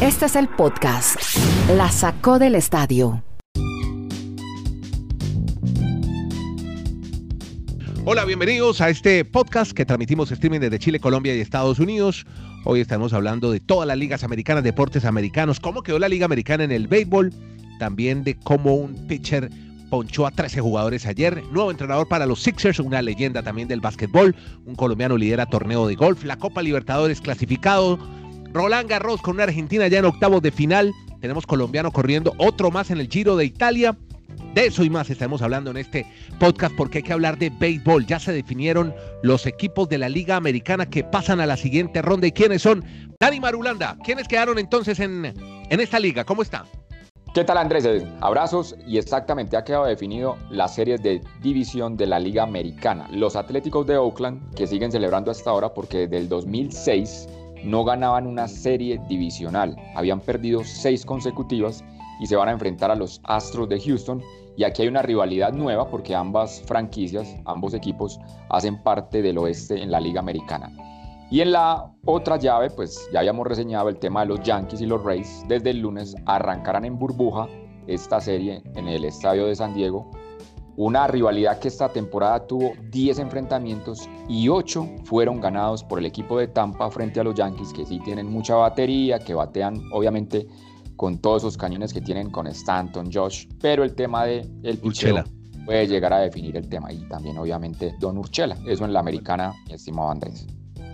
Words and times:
Este 0.00 0.26
es 0.26 0.36
el 0.36 0.48
podcast. 0.48 1.16
La 1.76 1.90
sacó 1.90 2.38
del 2.38 2.54
estadio. 2.54 3.22
Hola, 8.04 8.24
bienvenidos 8.24 8.80
a 8.80 8.88
este 8.88 9.24
podcast 9.24 9.72
que 9.72 9.84
transmitimos 9.84 10.30
streaming 10.32 10.60
desde 10.60 10.78
Chile, 10.78 11.00
Colombia 11.00 11.34
y 11.34 11.40
Estados 11.40 11.78
Unidos. 11.78 12.26
Hoy 12.64 12.80
estamos 12.80 13.12
hablando 13.12 13.50
de 13.50 13.60
todas 13.60 13.86
las 13.86 13.96
ligas 13.96 14.24
americanas, 14.24 14.64
deportes 14.64 15.04
americanos, 15.04 15.60
cómo 15.60 15.82
quedó 15.82 15.98
la 15.98 16.08
liga 16.08 16.24
americana 16.24 16.64
en 16.64 16.72
el 16.72 16.88
béisbol, 16.88 17.32
también 17.78 18.24
de 18.24 18.36
cómo 18.36 18.74
un 18.74 19.06
pitcher 19.06 19.50
ponchó 19.90 20.26
a 20.26 20.30
13 20.30 20.60
jugadores 20.60 21.04
ayer, 21.06 21.42
nuevo 21.52 21.70
entrenador 21.70 22.08
para 22.08 22.24
los 22.24 22.42
Sixers, 22.42 22.78
una 22.78 23.02
leyenda 23.02 23.42
también 23.42 23.68
del 23.68 23.80
básquetbol, 23.80 24.36
un 24.64 24.74
colombiano 24.76 25.16
lidera 25.16 25.46
torneo 25.46 25.86
de 25.86 25.96
golf, 25.96 26.24
la 26.24 26.36
Copa 26.36 26.62
Libertadores 26.62 27.20
clasificado, 27.20 27.98
Roland 28.52 28.88
Garros 28.88 29.22
con 29.22 29.34
una 29.34 29.44
Argentina 29.44 29.86
ya 29.86 29.98
en 29.98 30.04
octavos 30.04 30.42
de 30.42 30.50
final, 30.50 30.92
tenemos 31.20 31.46
colombiano 31.46 31.92
corriendo 31.92 32.34
otro 32.38 32.70
más 32.70 32.90
en 32.90 32.98
el 32.98 33.08
Giro 33.08 33.36
de 33.36 33.44
Italia. 33.44 33.96
De 34.54 34.66
eso 34.66 34.82
y 34.82 34.90
más 34.90 35.08
estaremos 35.08 35.42
hablando 35.42 35.70
en 35.70 35.76
este 35.76 36.06
podcast 36.40 36.74
porque 36.76 36.98
hay 36.98 37.04
que 37.04 37.12
hablar 37.12 37.38
de 37.38 37.50
béisbol. 37.50 38.06
Ya 38.06 38.18
se 38.18 38.32
definieron 38.32 38.92
los 39.22 39.46
equipos 39.46 39.88
de 39.88 39.98
la 39.98 40.08
Liga 40.08 40.34
Americana 40.34 40.86
que 40.86 41.04
pasan 41.04 41.40
a 41.40 41.46
la 41.46 41.56
siguiente 41.56 42.02
ronda. 42.02 42.26
¿Y 42.26 42.32
quiénes 42.32 42.62
son? 42.62 42.84
Dani 43.20 43.38
Marulanda, 43.38 43.96
¿quiénes 44.02 44.26
quedaron 44.26 44.58
entonces 44.58 44.98
en, 44.98 45.26
en 45.26 45.80
esta 45.80 46.00
liga? 46.00 46.24
¿Cómo 46.24 46.42
está? 46.42 46.64
¿Qué 47.32 47.44
tal 47.44 47.58
Andrés? 47.58 47.86
Abrazos 48.20 48.74
y 48.88 48.98
exactamente 48.98 49.56
ha 49.56 49.62
quedado 49.62 49.84
definido 49.84 50.36
las 50.50 50.74
series 50.74 51.00
de 51.00 51.20
división 51.40 51.96
de 51.96 52.06
la 52.06 52.18
Liga 52.18 52.42
Americana. 52.42 53.08
Los 53.12 53.36
Atléticos 53.36 53.86
de 53.86 53.96
Oakland, 53.96 54.52
que 54.54 54.66
siguen 54.66 54.90
celebrando 54.90 55.30
hasta 55.30 55.50
ahora 55.50 55.72
porque 55.72 55.98
desde 55.98 56.16
el 56.16 56.28
2006 56.28 57.28
no 57.64 57.84
ganaban 57.84 58.26
una 58.26 58.48
serie 58.48 59.00
divisional. 59.08 59.76
Habían 59.94 60.20
perdido 60.20 60.64
seis 60.64 61.04
consecutivas 61.04 61.84
y 62.20 62.26
se 62.26 62.36
van 62.36 62.48
a 62.48 62.52
enfrentar 62.52 62.90
a 62.90 62.96
los 62.96 63.20
Astros 63.24 63.68
de 63.68 63.80
Houston. 63.80 64.22
Y 64.56 64.64
aquí 64.64 64.82
hay 64.82 64.88
una 64.88 65.02
rivalidad 65.02 65.52
nueva 65.52 65.88
porque 65.88 66.14
ambas 66.14 66.62
franquicias, 66.66 67.36
ambos 67.46 67.72
equipos, 67.74 68.18
hacen 68.50 68.82
parte 68.82 69.22
del 69.22 69.38
oeste 69.38 69.82
en 69.82 69.90
la 69.90 70.00
Liga 70.00 70.20
Americana. 70.20 70.70
Y 71.30 71.40
en 71.40 71.52
la 71.52 71.92
otra 72.04 72.36
llave, 72.36 72.70
pues 72.70 73.08
ya 73.12 73.20
habíamos 73.20 73.46
reseñado 73.46 73.88
el 73.88 73.98
tema 73.98 74.20
de 74.20 74.26
los 74.26 74.40
Yankees 74.42 74.80
y 74.80 74.86
los 74.86 75.02
Rays. 75.04 75.44
Desde 75.48 75.70
el 75.70 75.78
lunes 75.78 76.16
arrancarán 76.26 76.84
en 76.84 76.98
burbuja 76.98 77.46
esta 77.86 78.20
serie 78.20 78.62
en 78.74 78.88
el 78.88 79.04
estadio 79.04 79.46
de 79.46 79.54
San 79.54 79.72
Diego. 79.72 80.10
Una 80.76 81.06
rivalidad 81.06 81.58
que 81.58 81.68
esta 81.68 81.88
temporada 81.88 82.46
tuvo 82.46 82.72
10 82.90 83.18
enfrentamientos 83.18 84.08
y 84.28 84.48
8 84.48 84.86
fueron 85.04 85.40
ganados 85.40 85.84
por 85.84 85.98
el 85.98 86.06
equipo 86.06 86.38
de 86.38 86.48
Tampa 86.48 86.90
frente 86.90 87.20
a 87.20 87.24
los 87.24 87.34
Yankees, 87.34 87.72
que 87.72 87.84
sí 87.84 88.00
tienen 88.04 88.30
mucha 88.30 88.54
batería, 88.54 89.18
que 89.18 89.34
batean 89.34 89.82
obviamente 89.92 90.46
con 90.96 91.18
todos 91.18 91.42
esos 91.42 91.56
cañones 91.56 91.92
que 91.92 92.00
tienen 92.00 92.30
con 92.30 92.46
Stanton, 92.46 93.10
Josh, 93.12 93.46
pero 93.60 93.84
el 93.84 93.94
tema 93.94 94.24
de 94.24 94.46
el 94.62 94.78
Urchela. 94.82 95.24
puede 95.64 95.86
llegar 95.86 96.12
a 96.12 96.18
definir 96.18 96.56
el 96.56 96.68
tema 96.68 96.92
y 96.92 96.98
también 97.08 97.38
obviamente 97.38 97.94
Don 97.98 98.18
Urchela, 98.18 98.56
eso 98.66 98.84
en 98.84 98.92
la 98.92 99.00
americana, 99.00 99.54
mi 99.66 99.74
estimado 99.74 100.10
Andrés. 100.10 100.46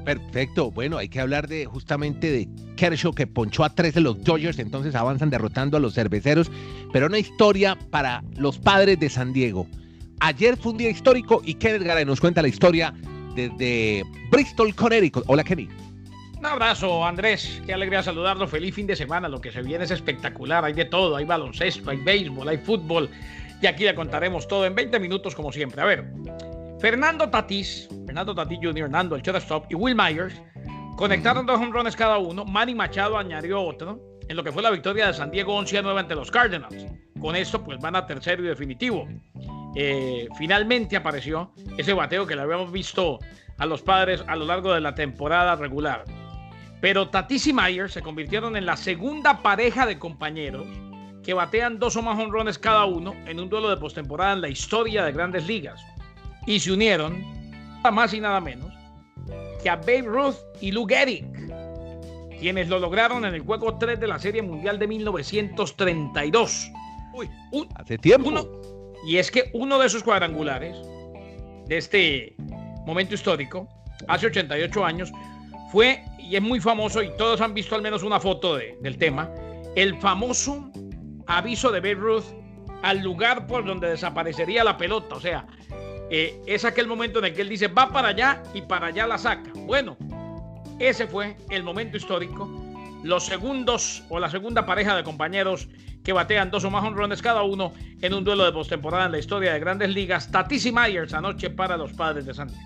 Perfecto. 0.07 0.71
Bueno, 0.71 0.99
hay 0.99 1.09
que 1.09 1.19
hablar 1.19 1.49
de 1.49 1.67
justamente 1.67 2.31
de 2.31 2.49
Kershaw 2.77 3.13
que 3.13 3.27
ponchó 3.27 3.65
a 3.65 3.71
tres 3.71 3.93
de 3.95 4.01
los 4.01 4.23
Dodgers, 4.23 4.61
entonces 4.61 4.95
avanzan 4.95 5.31
derrotando 5.31 5.77
a 5.77 5.81
los 5.81 5.95
cerveceros. 5.95 6.49
Pero 6.93 7.07
una 7.07 7.19
historia 7.19 7.77
para 7.91 8.23
los 8.37 8.57
padres 8.57 9.01
de 9.01 9.11
San 9.11 9.33
Diego. 9.33 9.67
Ayer 10.21 10.57
fue 10.57 10.71
un 10.71 10.79
día 10.79 10.91
histórico 10.91 11.43
y 11.45 11.55
Kenneth 11.55 11.83
Garay 11.83 12.05
nos 12.05 12.21
cuenta 12.21 12.41
la 12.41 12.47
historia 12.47 12.95
desde 13.35 14.05
Bristol, 14.31 14.73
Connecticut. 14.77 15.25
Hola, 15.27 15.43
Kenny. 15.43 15.69
Un 16.39 16.47
abrazo, 16.47 17.05
Andrés. 17.05 17.61
Qué 17.67 17.75
alegría 17.75 18.01
saludarlo. 18.05 18.47
Feliz 18.47 18.77
fin 18.77 18.87
de 18.87 18.95
semana. 18.95 19.29
Lo 19.29 19.41
que 19.41 19.51
se 19.51 19.63
viene 19.63 19.87
es 19.87 19.91
espectacular. 19.91 20.65
Hay 20.65 20.75
de 20.75 20.85
todo. 20.85 21.17
Hay 21.17 21.25
baloncesto, 21.25 21.91
hay 21.91 21.97
béisbol, 21.97 22.49
hay 22.49 22.59
fútbol. 22.59 23.11
Y 23.61 23.67
aquí 23.67 23.83
le 23.83 23.97
contaremos 23.97 24.47
todo 24.47 24.67
en 24.67 24.77
20 24.77 25.01
minutos, 25.01 25.35
como 25.35 25.51
siempre. 25.51 25.83
A 25.83 25.85
ver, 25.85 26.05
Fernando 26.79 27.31
Tatís, 27.31 27.89
Fernando 28.05 28.35
Tatís 28.35 28.59
Jr., 28.63 28.91
Nando, 28.91 29.17
el 29.17 29.23
shortstop, 29.23 29.65
y 29.71 29.75
Will 29.75 29.97
Myers 29.97 30.35
conectaron 30.97 31.47
dos 31.47 31.59
honrones 31.59 31.97
cada 31.97 32.19
uno. 32.19 32.45
Manny 32.45 32.75
Machado 32.75 33.17
añadió 33.17 33.63
otro 33.63 33.99
en 34.29 34.37
lo 34.37 34.45
que 34.45 34.53
fue 34.53 34.63
la 34.63 34.71
victoria 34.71 35.07
de 35.07 35.15
San 35.15 35.31
Diego 35.31 35.55
11 35.55 35.79
a 35.79 35.83
9 35.83 36.01
ante 36.01 36.15
los 36.15 36.31
Cardinals. 36.31 36.87
Con 37.19 37.35
esto, 37.35 37.65
pues 37.65 37.79
van 37.81 37.97
a 37.97 38.07
tercero 38.07 38.45
y 38.45 38.49
definitivo. 38.49 39.09
Eh, 39.75 40.29
finalmente 40.37 40.97
apareció 40.97 41.53
ese 41.79 41.95
bateo 41.95 42.27
que 42.27 42.37
le 42.37 42.43
habíamos 42.43 42.71
visto 42.71 43.21
a 43.57 43.65
los 43.65 43.81
padres 43.81 44.23
a 44.27 44.37
lo 44.37 44.45
largo 44.45 44.75
de 44.75 44.81
la 44.83 44.95
temporada 44.95 45.57
regular. 45.57 46.05
Pero 46.83 47.09
Tatis 47.09 47.47
y 47.47 47.55
Myers 47.55 47.95
se 47.95 48.03
convirtieron 48.03 48.55
en 48.55 48.67
la 48.67 48.77
segunda 48.77 49.43
pareja 49.43 49.87
de 49.87 49.99
compañeros 49.99 50.67
que 51.23 51.33
batean 51.33 51.79
dos 51.79 51.97
o 51.97 52.03
más 52.03 52.19
honrones 52.19 52.59
cada 52.59 52.85
uno 52.85 53.15
en 53.27 53.41
un 53.41 53.49
duelo 53.49 53.71
de 53.71 53.79
postemporada 53.79 54.35
en 54.35 54.43
la 54.43 54.49
historia 54.49 55.05
de 55.05 55.13
grandes 55.13 55.47
ligas 55.47 55.83
y 56.47 56.61
se 56.61 56.73
unieron 56.73 57.23
nada 57.77 57.91
más 57.91 58.15
y 58.15 58.21
nada 58.21 58.41
menos 58.41 58.73
que 59.63 59.71
a 59.71 59.77
Babe 59.77 60.03
Ruth 60.03 60.37
y 60.61 60.71
Lou 60.71 60.87
Gehrig, 60.87 61.27
quienes 62.39 62.69
lo 62.69 62.79
lograron 62.79 63.25
en 63.25 63.35
el 63.35 63.41
juego 63.41 63.77
3 63.79 63.99
de 63.99 64.07
la 64.07 64.19
Serie 64.19 64.43
Mundial 64.43 64.79
de 64.79 64.87
1932. 64.87 66.71
Uy, 67.15 67.69
hace 67.75 67.99
tiempo. 67.99 68.31
y 69.07 69.17
es 69.17 69.31
que 69.31 69.51
uno 69.55 69.79
de 69.79 69.87
esos 69.87 70.03
cuadrangulares 70.03 70.77
de 71.67 71.79
este 71.79 72.37
momento 72.87 73.15
histórico, 73.15 73.69
hace 74.07 74.27
88 74.27 74.85
años, 74.85 75.13
fue, 75.73 76.05
y 76.19 76.37
es 76.37 76.43
muy 76.43 76.61
famoso, 76.61 77.03
y 77.03 77.11
todos 77.17 77.41
han 77.41 77.55
visto 77.55 77.75
al 77.75 77.83
menos 77.83 78.03
una 78.03 78.21
foto 78.21 78.57
del 78.57 78.99
tema, 78.99 79.31
el 79.75 79.97
famoso 80.01 80.71
aviso 81.27 81.73
de 81.73 81.81
Babe 81.81 81.95
Ruth 81.95 82.25
al 82.83 83.01
lugar 83.01 83.47
por 83.47 83.65
donde 83.65 83.89
desaparecería 83.89 84.63
la 84.63 84.77
pelota. 84.77 85.17
O 85.17 85.21
sea, 85.21 85.47
eh, 86.11 86.41
es 86.47 86.65
aquel 86.65 86.87
momento 86.87 87.19
en 87.19 87.27
el 87.27 87.35
que 87.35 87.43
él 87.43 87.49
dice, 87.49 87.69
va 87.69 87.91
para 87.91 88.09
allá 88.09 88.43
y 88.55 88.63
para 88.63 88.89
allá 88.89 89.07
la 89.07 89.19
saca. 89.19 89.51
Bueno, 89.55 89.97
ese 90.79 91.07
fue 91.07 91.37
el 91.51 91.63
momento 91.63 91.97
histórico. 91.97 92.49
Los 93.03 93.25
segundos 93.25 94.03
o 94.09 94.19
la 94.19 94.31
segunda 94.31 94.67
pareja 94.67 94.97
de 94.97 95.05
compañeros 95.05 95.69
que 96.03 96.13
batean 96.13 96.51
dos 96.51 96.65
o 96.65 96.71
más 96.71 96.85
honrones 96.85 97.21
cada 97.21 97.43
uno 97.43 97.73
en 98.01 98.15
un 98.15 98.25
duelo 98.25 98.45
de 98.45 98.53
postemporada 98.53 99.07
en 99.07 99.13
la 99.13 99.19
historia 99.19 99.53
de 99.53 99.61
grandes 99.61 99.91
ligas. 99.91 100.31
Tatis 100.31 100.67
y 100.67 100.73
Myers 100.73 101.13
anoche 101.13 101.51
para 101.51 101.77
los 101.77 101.93
padres 101.93 102.27
de 102.27 102.35
Santiago. 102.35 102.63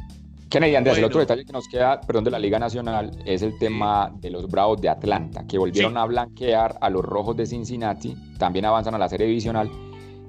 Kennedy, 0.50 0.74
Andrés, 0.74 0.98
el 0.98 1.04
otro 1.04 1.20
detalle 1.20 1.44
que 1.44 1.52
nos 1.52 1.68
queda, 1.68 2.00
perdón, 2.00 2.24
de 2.24 2.32
la 2.32 2.38
Liga 2.38 2.58
Nacional 2.58 3.12
es 3.24 3.42
el 3.42 3.56
tema 3.58 4.12
de 4.16 4.30
los 4.30 4.48
Bravos 4.48 4.80
de 4.80 4.88
Atlanta, 4.88 5.46
que 5.46 5.56
volvieron 5.56 5.96
a 5.96 6.04
blanquear 6.06 6.76
a 6.80 6.90
los 6.90 7.04
Rojos 7.04 7.36
de 7.36 7.46
Cincinnati, 7.46 8.16
también 8.36 8.64
avanzan 8.64 8.96
a 8.96 8.98
la 8.98 9.08
serie 9.08 9.28
divisional 9.28 9.70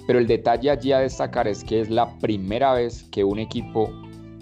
pero 0.06 0.18
el 0.18 0.26
detalle 0.26 0.70
allí 0.70 0.92
a 0.92 0.98
destacar 0.98 1.48
es 1.48 1.64
que 1.64 1.80
es 1.80 1.90
la 1.90 2.18
primera 2.18 2.74
vez 2.74 3.04
que 3.04 3.24
un 3.24 3.38
equipo 3.38 3.90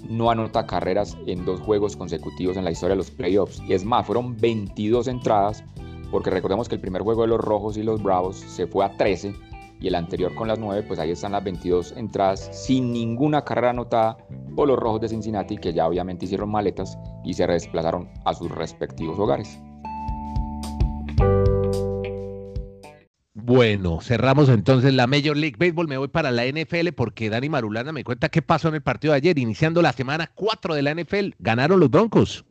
no 0.09 0.31
anota 0.31 0.67
carreras 0.67 1.17
en 1.27 1.45
dos 1.45 1.61
juegos 1.61 1.97
consecutivos 1.97 2.57
en 2.57 2.65
la 2.65 2.71
historia 2.71 2.95
de 2.95 2.99
los 2.99 3.11
playoffs. 3.11 3.63
Y 3.69 3.75
es 3.75 3.85
más, 3.85 4.07
fueron 4.07 4.37
22 4.37 5.09
entradas, 5.09 5.63
porque 6.11 6.31
recordemos 6.31 6.69
que 6.69 6.75
el 6.75 6.81
primer 6.81 7.03
juego 7.03 7.23
de 7.23 7.29
los 7.29 7.41
Rojos 7.41 7.77
y 7.77 7.83
los 7.83 8.03
Bravos 8.03 8.37
se 8.37 8.67
fue 8.67 8.85
a 8.85 8.97
13 8.97 9.35
y 9.81 9.89
el 9.89 9.95
anterior 9.95 10.35
con 10.35 10.49
las 10.49 10.59
9, 10.59 10.85
pues 10.87 10.99
ahí 10.99 11.11
están 11.11 11.33
las 11.33 11.45
22 11.45 11.93
entradas 11.97 12.51
sin 12.53 12.93
ninguna 12.93 13.45
carrera 13.45 13.71
anotada 13.71 14.19
por 14.55 14.69
los 14.69 14.79
Rojos 14.79 15.01
de 15.01 15.09
Cincinnati, 15.09 15.57
que 15.57 15.73
ya 15.73 15.87
obviamente 15.87 16.27
hicieron 16.27 16.51
maletas 16.51 16.99
y 17.25 17.33
se 17.35 17.47
desplazaron 17.47 18.09
a 18.25 18.35
sus 18.35 18.51
respectivos 18.51 19.19
hogares. 19.19 19.59
Bueno, 23.51 24.01
cerramos 24.01 24.49
entonces 24.49 24.95
la 24.95 25.09
Major 25.09 25.37
League 25.37 25.57
Baseball. 25.59 25.89
Me 25.89 25.97
voy 25.97 26.07
para 26.07 26.31
la 26.31 26.47
NFL 26.47 26.93
porque 26.95 27.29
Dani 27.29 27.49
Marulanda 27.49 27.91
me 27.91 28.05
cuenta 28.05 28.29
qué 28.29 28.43
pasó 28.43 28.69
en 28.69 28.77
el 28.77 28.81
partido 28.81 29.13
de 29.13 29.17
ayer, 29.17 29.41
iniciando 29.41 29.83
la 29.83 29.93
semana 29.93 30.31
4 30.37 30.73
de 30.73 30.83
la 30.83 30.95
NFL. 30.95 31.31
Ganaron 31.41 31.81
los 31.81 31.91
Broncos. 31.91 32.45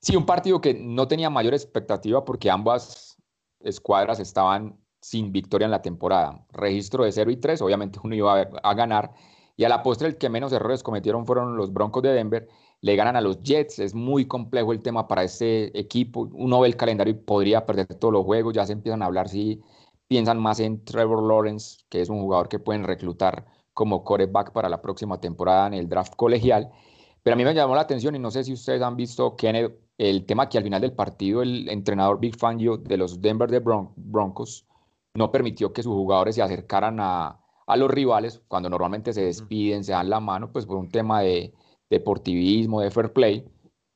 Sí, 0.00 0.16
un 0.16 0.24
partido 0.24 0.62
que 0.62 0.72
no 0.72 1.06
tenía 1.06 1.28
mayor 1.28 1.52
expectativa 1.52 2.24
porque 2.24 2.50
ambas 2.50 3.18
escuadras 3.60 4.20
estaban 4.20 4.80
sin 5.02 5.32
victoria 5.32 5.66
en 5.66 5.72
la 5.72 5.82
temporada. 5.82 6.46
Registro 6.50 7.04
de 7.04 7.12
0 7.12 7.30
y 7.32 7.36
3, 7.36 7.60
obviamente 7.60 7.98
uno 8.02 8.14
iba 8.14 8.40
a 8.40 8.74
ganar. 8.74 9.12
Y 9.56 9.64
a 9.64 9.68
la 9.68 9.82
postre 9.82 10.08
el 10.08 10.18
que 10.18 10.28
menos 10.28 10.52
errores 10.52 10.82
cometieron 10.82 11.26
fueron 11.26 11.56
los 11.56 11.72
Broncos 11.72 12.02
de 12.02 12.12
Denver. 12.12 12.48
Le 12.80 12.96
ganan 12.96 13.16
a 13.16 13.20
los 13.20 13.42
Jets, 13.42 13.78
es 13.78 13.94
muy 13.94 14.26
complejo 14.26 14.72
el 14.72 14.82
tema 14.82 15.06
para 15.06 15.22
este 15.22 15.78
equipo. 15.78 16.28
Uno 16.32 16.60
ve 16.60 16.68
el 16.68 16.76
calendario 16.76 17.14
y 17.14 17.18
podría 17.18 17.64
perder 17.64 17.86
todos 17.86 18.12
los 18.12 18.24
juegos. 18.24 18.54
Ya 18.54 18.66
se 18.66 18.72
empiezan 18.72 19.02
a 19.02 19.06
hablar 19.06 19.28
si 19.28 19.62
piensan 20.08 20.40
más 20.40 20.60
en 20.60 20.84
Trevor 20.84 21.22
Lawrence, 21.22 21.78
que 21.88 22.00
es 22.00 22.08
un 22.08 22.20
jugador 22.20 22.48
que 22.48 22.58
pueden 22.58 22.84
reclutar 22.84 23.46
como 23.72 24.04
quarterback 24.04 24.52
para 24.52 24.68
la 24.68 24.82
próxima 24.82 25.20
temporada 25.20 25.66
en 25.68 25.74
el 25.74 25.88
draft 25.88 26.14
colegial. 26.16 26.70
Pero 27.22 27.34
a 27.34 27.36
mí 27.36 27.44
me 27.44 27.54
llamó 27.54 27.74
la 27.74 27.82
atención 27.82 28.14
y 28.14 28.18
no 28.18 28.30
sé 28.30 28.44
si 28.44 28.52
ustedes 28.52 28.82
han 28.82 28.96
visto 28.96 29.36
Kenneth, 29.36 29.72
el 29.98 30.26
tema 30.26 30.48
que 30.48 30.58
al 30.58 30.64
final 30.64 30.80
del 30.80 30.92
partido 30.92 31.42
el 31.42 31.68
entrenador 31.68 32.20
Big 32.20 32.36
Fangio 32.36 32.76
de 32.76 32.96
los 32.96 33.20
Denver 33.20 33.50
de 33.50 33.60
Broncos 33.60 34.66
no 35.14 35.30
permitió 35.30 35.72
que 35.72 35.82
sus 35.82 35.92
jugadores 35.94 36.34
se 36.34 36.42
acercaran 36.42 36.98
a, 37.00 37.43
a 37.66 37.76
los 37.76 37.90
rivales 37.90 38.42
cuando 38.48 38.68
normalmente 38.68 39.12
se 39.12 39.22
despiden, 39.22 39.84
se 39.84 39.92
dan 39.92 40.10
la 40.10 40.20
mano, 40.20 40.52
pues 40.52 40.66
por 40.66 40.76
un 40.76 40.90
tema 40.90 41.20
de 41.22 41.52
deportivismo, 41.90 42.80
de 42.80 42.90
fair 42.90 43.12
play. 43.12 43.44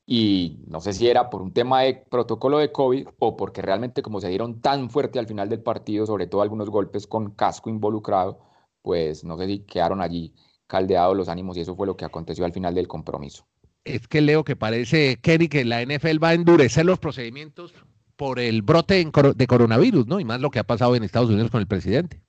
y 0.05 0.59
no 0.67 0.81
sé 0.81 0.93
si 0.93 1.07
era 1.07 1.29
por 1.29 1.41
un 1.41 1.53
tema 1.53 1.81
de 1.81 1.93
protocolo 2.09 2.57
de 2.57 2.71
COVID 2.71 3.07
o 3.19 3.37
porque 3.37 3.61
realmente 3.61 4.01
como 4.01 4.19
se 4.19 4.29
dieron 4.29 4.59
tan 4.61 4.89
fuerte 4.89 5.19
al 5.19 5.27
final 5.27 5.49
del 5.49 5.61
partido, 5.61 6.05
sobre 6.05 6.27
todo 6.27 6.41
algunos 6.41 6.69
golpes 6.69 7.05
con 7.05 7.31
casco 7.31 7.69
involucrado, 7.69 8.39
pues 8.81 9.23
no 9.23 9.37
sé 9.37 9.45
si 9.47 9.59
quedaron 9.59 10.01
allí 10.01 10.33
caldeados 10.67 11.15
los 11.15 11.29
ánimos 11.29 11.57
y 11.57 11.61
eso 11.61 11.75
fue 11.75 11.87
lo 11.87 11.97
que 11.97 12.05
aconteció 12.05 12.45
al 12.45 12.53
final 12.53 12.73
del 12.73 12.87
compromiso. 12.87 13.45
Es 13.83 14.07
que 14.07 14.21
leo 14.21 14.43
que 14.43 14.55
parece, 14.55 15.17
Kenny, 15.21 15.47
que 15.47 15.65
la 15.65 15.83
NFL 15.83 16.23
va 16.23 16.29
a 16.29 16.33
endurecer 16.33 16.85
los 16.85 16.99
procedimientos 16.99 17.73
por 18.15 18.39
el 18.39 18.61
brote 18.61 19.09
de 19.35 19.47
coronavirus, 19.47 20.07
¿no? 20.07 20.19
Y 20.19 20.25
más 20.25 20.41
lo 20.41 20.51
que 20.51 20.59
ha 20.59 20.63
pasado 20.63 20.95
en 20.95 21.03
Estados 21.03 21.29
Unidos 21.29 21.49
con 21.49 21.61
el 21.61 21.67
presidente. 21.67 22.21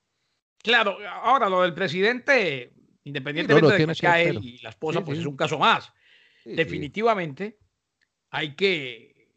Claro, 0.62 0.98
ahora 1.08 1.48
lo 1.48 1.62
del 1.62 1.74
presidente, 1.74 2.72
independientemente 3.04 3.78
de 3.78 3.86
que 3.86 3.94
sea 3.94 4.20
él 4.20 4.38
y 4.42 4.58
la 4.58 4.70
esposa, 4.70 5.02
pues 5.04 5.18
es 5.18 5.26
un 5.26 5.36
caso 5.36 5.58
más. 5.58 5.92
Definitivamente 6.44 7.58
hay 8.30 8.54
que, 8.54 9.28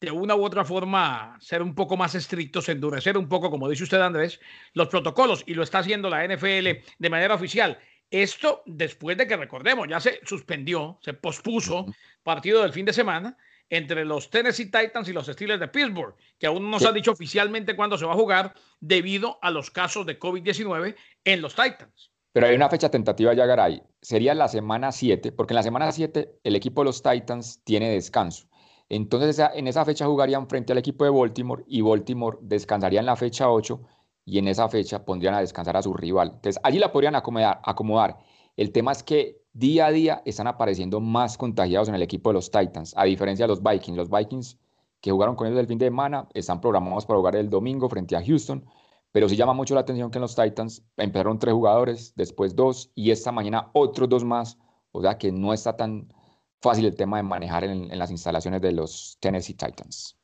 de 0.00 0.10
una 0.10 0.34
u 0.36 0.44
otra 0.44 0.64
forma, 0.64 1.36
ser 1.40 1.62
un 1.62 1.74
poco 1.74 1.96
más 1.96 2.14
estrictos, 2.14 2.68
endurecer 2.68 3.16
un 3.16 3.28
poco, 3.28 3.50
como 3.50 3.68
dice 3.68 3.84
usted, 3.84 4.00
Andrés, 4.00 4.40
los 4.74 4.88
protocolos, 4.88 5.42
y 5.46 5.54
lo 5.54 5.62
está 5.62 5.78
haciendo 5.78 6.10
la 6.10 6.24
NFL 6.26 6.84
de 6.98 7.10
manera 7.10 7.34
oficial. 7.34 7.78
Esto 8.10 8.62
después 8.66 9.16
de 9.16 9.26
que, 9.26 9.36
recordemos, 9.36 9.88
ya 9.88 10.00
se 10.00 10.20
suspendió, 10.24 10.98
se 11.02 11.14
pospuso 11.14 11.86
partido 12.22 12.62
del 12.62 12.72
fin 12.72 12.84
de 12.84 12.92
semana 12.92 13.36
entre 13.70 14.04
los 14.04 14.28
Tennessee 14.28 14.66
Titans 14.66 15.08
y 15.08 15.12
los 15.12 15.26
Steelers 15.26 15.60
de 15.60 15.68
Pittsburgh, 15.68 16.14
que 16.38 16.46
aún 16.46 16.70
no 16.70 16.78
se 16.78 16.88
ha 16.88 16.92
dicho 16.92 17.12
oficialmente 17.12 17.76
cuándo 17.76 17.96
se 17.96 18.04
va 18.04 18.12
a 18.12 18.16
jugar 18.16 18.54
debido 18.80 19.38
a 19.40 19.50
los 19.50 19.70
casos 19.70 20.04
de 20.04 20.18
COVID-19 20.18 20.96
en 21.24 21.40
los 21.40 21.54
Titans. 21.54 22.10
Pero 22.32 22.46
hay 22.46 22.54
una 22.54 22.68
fecha 22.68 22.90
tentativa 22.90 23.32
ya, 23.32 23.46
Garay. 23.46 23.82
Sería 24.02 24.34
la 24.34 24.48
semana 24.48 24.92
7, 24.92 25.32
porque 25.32 25.52
en 25.52 25.56
la 25.56 25.62
semana 25.62 25.90
7 25.90 26.40
el 26.44 26.56
equipo 26.56 26.82
de 26.82 26.86
los 26.86 27.02
Titans 27.02 27.62
tiene 27.64 27.90
descanso. 27.90 28.48
Entonces 28.88 29.40
en 29.54 29.68
esa 29.68 29.84
fecha 29.84 30.06
jugarían 30.06 30.48
frente 30.48 30.72
al 30.72 30.78
equipo 30.78 31.04
de 31.04 31.10
Baltimore 31.10 31.62
y 31.66 31.80
Baltimore 31.80 32.38
descansaría 32.42 33.00
en 33.00 33.06
la 33.06 33.16
fecha 33.16 33.48
8 33.48 33.80
y 34.24 34.38
en 34.38 34.48
esa 34.48 34.68
fecha 34.68 35.04
pondrían 35.04 35.34
a 35.34 35.40
descansar 35.40 35.76
a 35.76 35.82
su 35.82 35.94
rival. 35.94 36.32
Entonces 36.34 36.60
allí 36.64 36.78
la 36.78 36.90
podrían 36.92 37.14
acomodar. 37.14 37.60
acomodar. 37.64 38.18
El 38.56 38.72
tema 38.72 38.92
es 38.92 39.04
que 39.04 39.39
día 39.52 39.86
a 39.86 39.90
día 39.90 40.22
están 40.24 40.46
apareciendo 40.46 41.00
más 41.00 41.36
contagiados 41.36 41.88
en 41.88 41.94
el 41.94 42.02
equipo 42.02 42.30
de 42.30 42.34
los 42.34 42.50
Titans, 42.50 42.94
a 42.96 43.04
diferencia 43.04 43.44
de 43.44 43.48
los 43.48 43.62
Vikings. 43.62 43.96
Los 43.96 44.10
Vikings 44.10 44.58
que 45.00 45.10
jugaron 45.10 45.34
con 45.34 45.46
ellos 45.46 45.60
el 45.60 45.66
fin 45.66 45.78
de 45.78 45.86
semana 45.86 46.28
están 46.34 46.60
programados 46.60 47.06
para 47.06 47.18
jugar 47.18 47.36
el 47.36 47.48
domingo 47.48 47.88
frente 47.88 48.16
a 48.16 48.24
Houston 48.24 48.64
pero 49.12 49.28
sí 49.28 49.36
llama 49.36 49.54
mucho 49.54 49.74
la 49.74 49.80
atención 49.80 50.10
que 50.10 50.18
en 50.18 50.22
los 50.22 50.36
Titans 50.36 50.82
empezaron 50.96 51.38
tres 51.38 51.54
jugadores, 51.54 52.12
después 52.16 52.54
dos 52.54 52.90
y 52.94 53.10
esta 53.10 53.32
mañana 53.32 53.70
otros 53.72 54.08
dos 54.08 54.24
más. 54.24 54.58
O 54.92 55.02
sea 55.02 55.18
que 55.18 55.32
no 55.32 55.52
está 55.52 55.76
tan 55.76 56.12
fácil 56.60 56.84
el 56.84 56.94
tema 56.94 57.16
de 57.16 57.22
manejar 57.22 57.64
en, 57.64 57.96
las 57.98 58.10
instalaciones 58.10 58.60
de 58.60 58.72
los 58.72 59.18
Tennessee 59.20 59.54
Titans. 59.54 60.16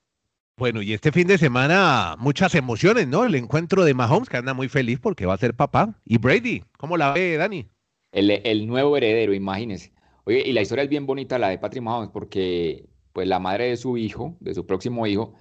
Bueno, 0.56 0.81
y 0.82 0.93
este 0.93 1.12
fin 1.12 1.26
de 1.26 1.37
semana 1.37 2.17
muchas 2.19 2.55
emociones, 2.55 3.06
¿no? 3.06 3.25
El 3.25 3.34
encuentro 3.34 3.84
de 3.84 3.93
Mahomes, 3.93 4.28
que 4.28 4.38
anda 4.38 4.55
muy 4.55 4.69
feliz 4.69 4.99
porque 5.00 5.26
va 5.26 5.34
a 5.34 5.38
ser 5.38 5.55
papá. 5.55 6.00
Y 6.05 6.19
Brady, 6.19 6.64
¿cómo 6.78 6.96
la 6.96 7.12
ve, 7.12 7.37
Dani? 7.37 7.69
El, 8.16 8.30
el 8.30 8.66
nuevo 8.66 8.96
heredero, 8.96 9.34
imagínese. 9.34 9.92
Oye, 10.24 10.42
y 10.46 10.52
la 10.52 10.62
historia 10.62 10.84
es 10.84 10.90
bien 10.90 11.04
bonita, 11.04 11.38
la 11.38 11.50
de 11.50 11.58
Patrick 11.58 11.82
Mahomes, 11.82 12.08
porque 12.10 12.88
pues 13.12 13.28
la 13.28 13.38
madre 13.38 13.68
de 13.68 13.76
su 13.76 13.98
hijo, 13.98 14.36
de 14.40 14.54
su 14.54 14.66
próximo 14.66 15.06
hijo, 15.06 15.34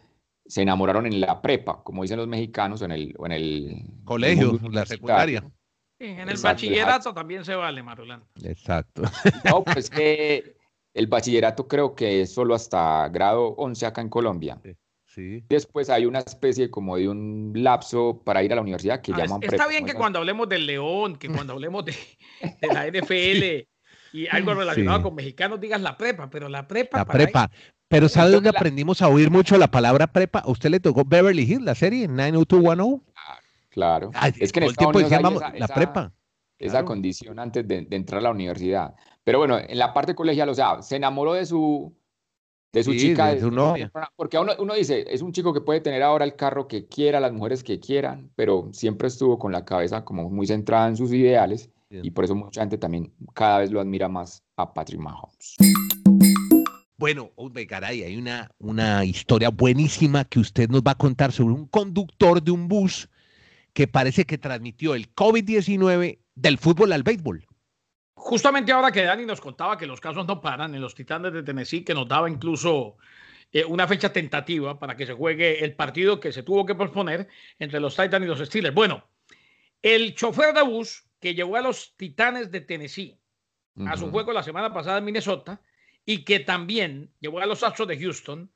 se 0.45 0.61
enamoraron 0.61 1.05
en 1.05 1.21
la 1.21 1.41
prepa, 1.41 1.81
como 1.83 2.01
dicen 2.01 2.17
los 2.17 2.27
mexicanos, 2.27 2.81
en 2.81 2.91
el, 2.91 3.15
en 3.17 3.31
el 3.31 3.83
colegio, 4.03 4.59
la 4.69 4.85
secundaria. 4.85 5.49
en 5.99 6.27
el 6.27 6.37
bachillerato 6.37 7.13
también 7.13 7.45
se 7.45 7.55
vale, 7.55 7.81
Marulán. 7.81 8.25
Exacto. 8.43 9.03
No, 9.45 9.63
pues 9.63 9.89
que 9.89 10.57
el 10.93 11.07
bachillerato 11.07 11.67
creo 11.67 11.95
que 11.95 12.21
es 12.21 12.33
solo 12.33 12.55
hasta 12.55 13.07
grado 13.07 13.55
11 13.55 13.85
acá 13.85 14.01
en 14.01 14.09
Colombia. 14.09 14.59
Sí. 14.61 14.75
Después 15.15 15.89
hay 15.89 16.05
una 16.05 16.19
especie 16.19 16.69
como 16.69 16.97
de 16.97 17.07
un 17.07 17.53
lapso 17.55 18.21
para 18.23 18.43
ir 18.43 18.51
a 18.51 18.55
la 18.55 18.61
universidad 18.61 19.01
que 19.01 19.13
ah, 19.13 19.17
llaman 19.17 19.39
prepa. 19.39 19.55
Está 19.55 19.67
bien 19.67 19.85
que 19.85 19.93
cuando 19.93 20.19
hablemos 20.19 20.49
del 20.49 20.65
León, 20.65 21.15
que 21.15 21.29
cuando 21.29 21.53
hablemos 21.53 21.85
de, 21.85 21.95
la 22.61 22.87
NFL 22.87 23.67
y 24.13 24.27
algo 24.27 24.53
relacionado 24.53 25.03
con 25.03 25.15
mexicanos 25.15 25.59
digas 25.59 25.81
la 25.81 25.97
prepa, 25.97 26.29
pero 26.29 26.49
la 26.49 26.67
prepa. 26.67 26.99
La 26.99 27.05
prepa. 27.05 27.51
Pero 27.87 28.09
¿sabe 28.09 28.31
dónde 28.31 28.49
aprendimos 28.49 29.01
a 29.01 29.09
oír 29.09 29.29
mucho 29.29 29.57
la 29.57 29.69
palabra 29.69 30.07
prepa? 30.07 30.39
¿A 30.39 30.49
usted 30.49 30.69
le 30.69 30.79
tocó 30.79 31.03
Beverly 31.05 31.43
Hills, 31.43 31.63
la 31.63 31.75
serie 31.75 32.07
90210? 32.07 33.01
Claro. 33.69 34.11
es 34.39 34.51
que 34.51 34.59
en 34.59 34.65
Estados 34.67 34.95
Unidos 34.95 35.33
esa, 35.35 35.53
la 35.53 35.67
prepa. 35.67 36.13
Esa 36.57 36.85
condición 36.85 37.39
antes 37.39 37.67
de, 37.67 37.85
entrar 37.91 38.19
a 38.19 38.23
la 38.23 38.31
universidad. 38.31 38.95
Pero 39.23 39.39
bueno, 39.39 39.59
en 39.59 39.77
la 39.77 39.93
parte 39.93 40.15
colegial, 40.15 40.49
o 40.49 40.53
sea, 40.53 40.81
se 40.81 40.95
enamoró 40.95 41.33
de 41.33 41.45
su, 41.45 41.93
de 42.75 42.83
su 42.83 42.93
chica. 42.93 43.33
De 43.33 43.39
su 43.39 43.51
novia. 43.51 43.89
Porque 44.17 44.37
uno, 44.37 44.51
uno, 44.59 44.73
dice, 44.73 45.05
es 45.09 45.21
un 45.21 45.31
chico 45.31 45.53
que 45.53 45.61
puede 45.61 45.79
tener 45.79 46.03
ahora 46.03 46.25
el 46.25 46.35
carro 46.35 46.67
que 46.67 46.87
quiera, 46.87 47.21
las 47.21 47.31
mujeres 47.31 47.63
que 47.63 47.79
quieran, 47.79 48.29
pero 48.35 48.69
siempre 48.73 49.07
estuvo 49.07 49.39
con 49.39 49.53
la 49.53 49.63
cabeza 49.63 50.03
como 50.03 50.29
muy 50.29 50.45
centrada 50.45 50.89
en 50.89 50.97
sus 50.97 51.11
ideales. 51.13 51.69
Y 51.89 52.11
por 52.11 52.25
eso 52.25 52.35
mucha 52.35 52.59
gente 52.59 52.77
también 52.77 53.13
cada 53.33 53.59
vez 53.59 53.71
lo 53.71 53.79
admira 53.79 54.09
más 54.09 54.43
a 54.57 54.73
Patrick 54.73 54.99
Mahomes. 54.99 55.55
Bueno, 56.97 57.31
caray, 57.69 58.03
hay 58.03 58.17
una, 58.17 58.51
una 58.57 59.05
historia 59.05 59.49
buenísima 59.49 60.25
que 60.25 60.39
usted 60.39 60.69
nos 60.69 60.81
va 60.81 60.91
a 60.91 60.95
contar 60.95 61.31
sobre 61.31 61.53
un 61.53 61.67
conductor 61.67 62.43
de 62.43 62.51
un 62.51 62.67
bus 62.67 63.07
que 63.71 63.87
parece 63.87 64.25
que 64.25 64.37
transmitió 64.37 64.93
el 64.95 65.13
COVID-19 65.13 66.19
del 66.35 66.57
fútbol 66.57 66.91
al 66.91 67.03
béisbol. 67.03 67.45
Justamente 68.15 68.71
ahora 68.71 68.91
que 68.91 69.03
Dani 69.03 69.25
nos 69.25 69.41
contaba 69.41 69.77
que 69.77 69.85
los 69.85 69.99
casos 69.99 70.25
no 70.25 70.41
paran 70.41 70.73
en 70.73 70.81
los 70.81 70.95
Titanes 70.95 71.33
de 71.33 71.43
Tennessee, 71.43 71.83
que 71.83 71.93
nos 71.93 72.07
daba 72.07 72.29
incluso 72.29 72.97
eh, 73.51 73.63
una 73.65 73.87
fecha 73.87 74.11
tentativa 74.11 74.79
para 74.79 74.95
que 74.95 75.05
se 75.05 75.13
juegue 75.13 75.63
el 75.63 75.75
partido 75.75 76.19
que 76.19 76.31
se 76.31 76.41
tuvo 76.41 76.65
que 76.65 76.75
posponer 76.75 77.27
entre 77.59 77.79
los 77.79 77.95
Titans 77.95 78.25
y 78.25 78.27
los 78.27 78.39
Steelers. 78.39 78.73
Bueno, 78.73 79.07
el 79.81 80.15
chofer 80.15 80.53
de 80.53 80.63
bus 80.63 81.03
que 81.19 81.35
llevó 81.35 81.57
a 81.57 81.61
los 81.61 81.95
Titanes 81.97 82.49
de 82.51 82.61
Tennessee 82.61 83.19
a 83.85 83.97
su 83.97 84.09
juego 84.09 84.31
la 84.31 84.41
semana 84.41 84.73
pasada 84.73 84.99
en 84.99 85.03
Minnesota, 85.03 85.61
y 86.05 86.23
que 86.23 86.39
también 86.39 87.11
llevó 87.19 87.39
a 87.39 87.45
los 87.45 87.63
Astros 87.63 87.87
de 87.87 87.99
Houston 87.99 88.51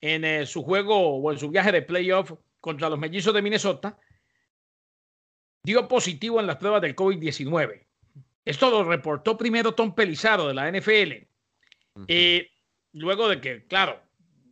en 0.00 0.24
eh, 0.24 0.46
su 0.46 0.62
juego 0.62 1.16
o 1.16 1.32
en 1.32 1.38
su 1.38 1.50
viaje 1.50 1.72
de 1.72 1.82
playoff 1.82 2.32
contra 2.60 2.90
los 2.90 2.98
mellizos 2.98 3.32
de 3.32 3.42
Minnesota, 3.42 3.98
dio 5.62 5.88
positivo 5.88 6.38
en 6.38 6.46
las 6.46 6.56
pruebas 6.56 6.82
del 6.82 6.94
COVID-19. 6.94 7.85
Esto 8.46 8.70
lo 8.70 8.84
reportó 8.84 9.36
primero 9.36 9.72
Tom 9.72 9.94
Pelizaro 9.94 10.48
de 10.48 10.54
la 10.54 10.70
NFL. 10.70 11.26
y 12.08 12.48
luego 12.92 13.28
de 13.28 13.40
que, 13.40 13.66
claro, 13.66 14.02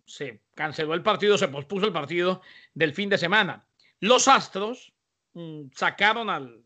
se 0.05 0.43
canceló 0.55 0.93
el 0.93 1.03
partido, 1.03 1.39
se 1.39 1.49
pospuso 1.49 1.87
el 1.87 1.93
partido 1.93 2.43
del 2.75 2.93
fin 2.93 3.09
de 3.09 3.17
semana. 3.17 3.67
Los 4.01 4.29
Astros 4.29 4.93
mm, 5.33 5.69
sacaron 5.75 6.29
al 6.29 6.63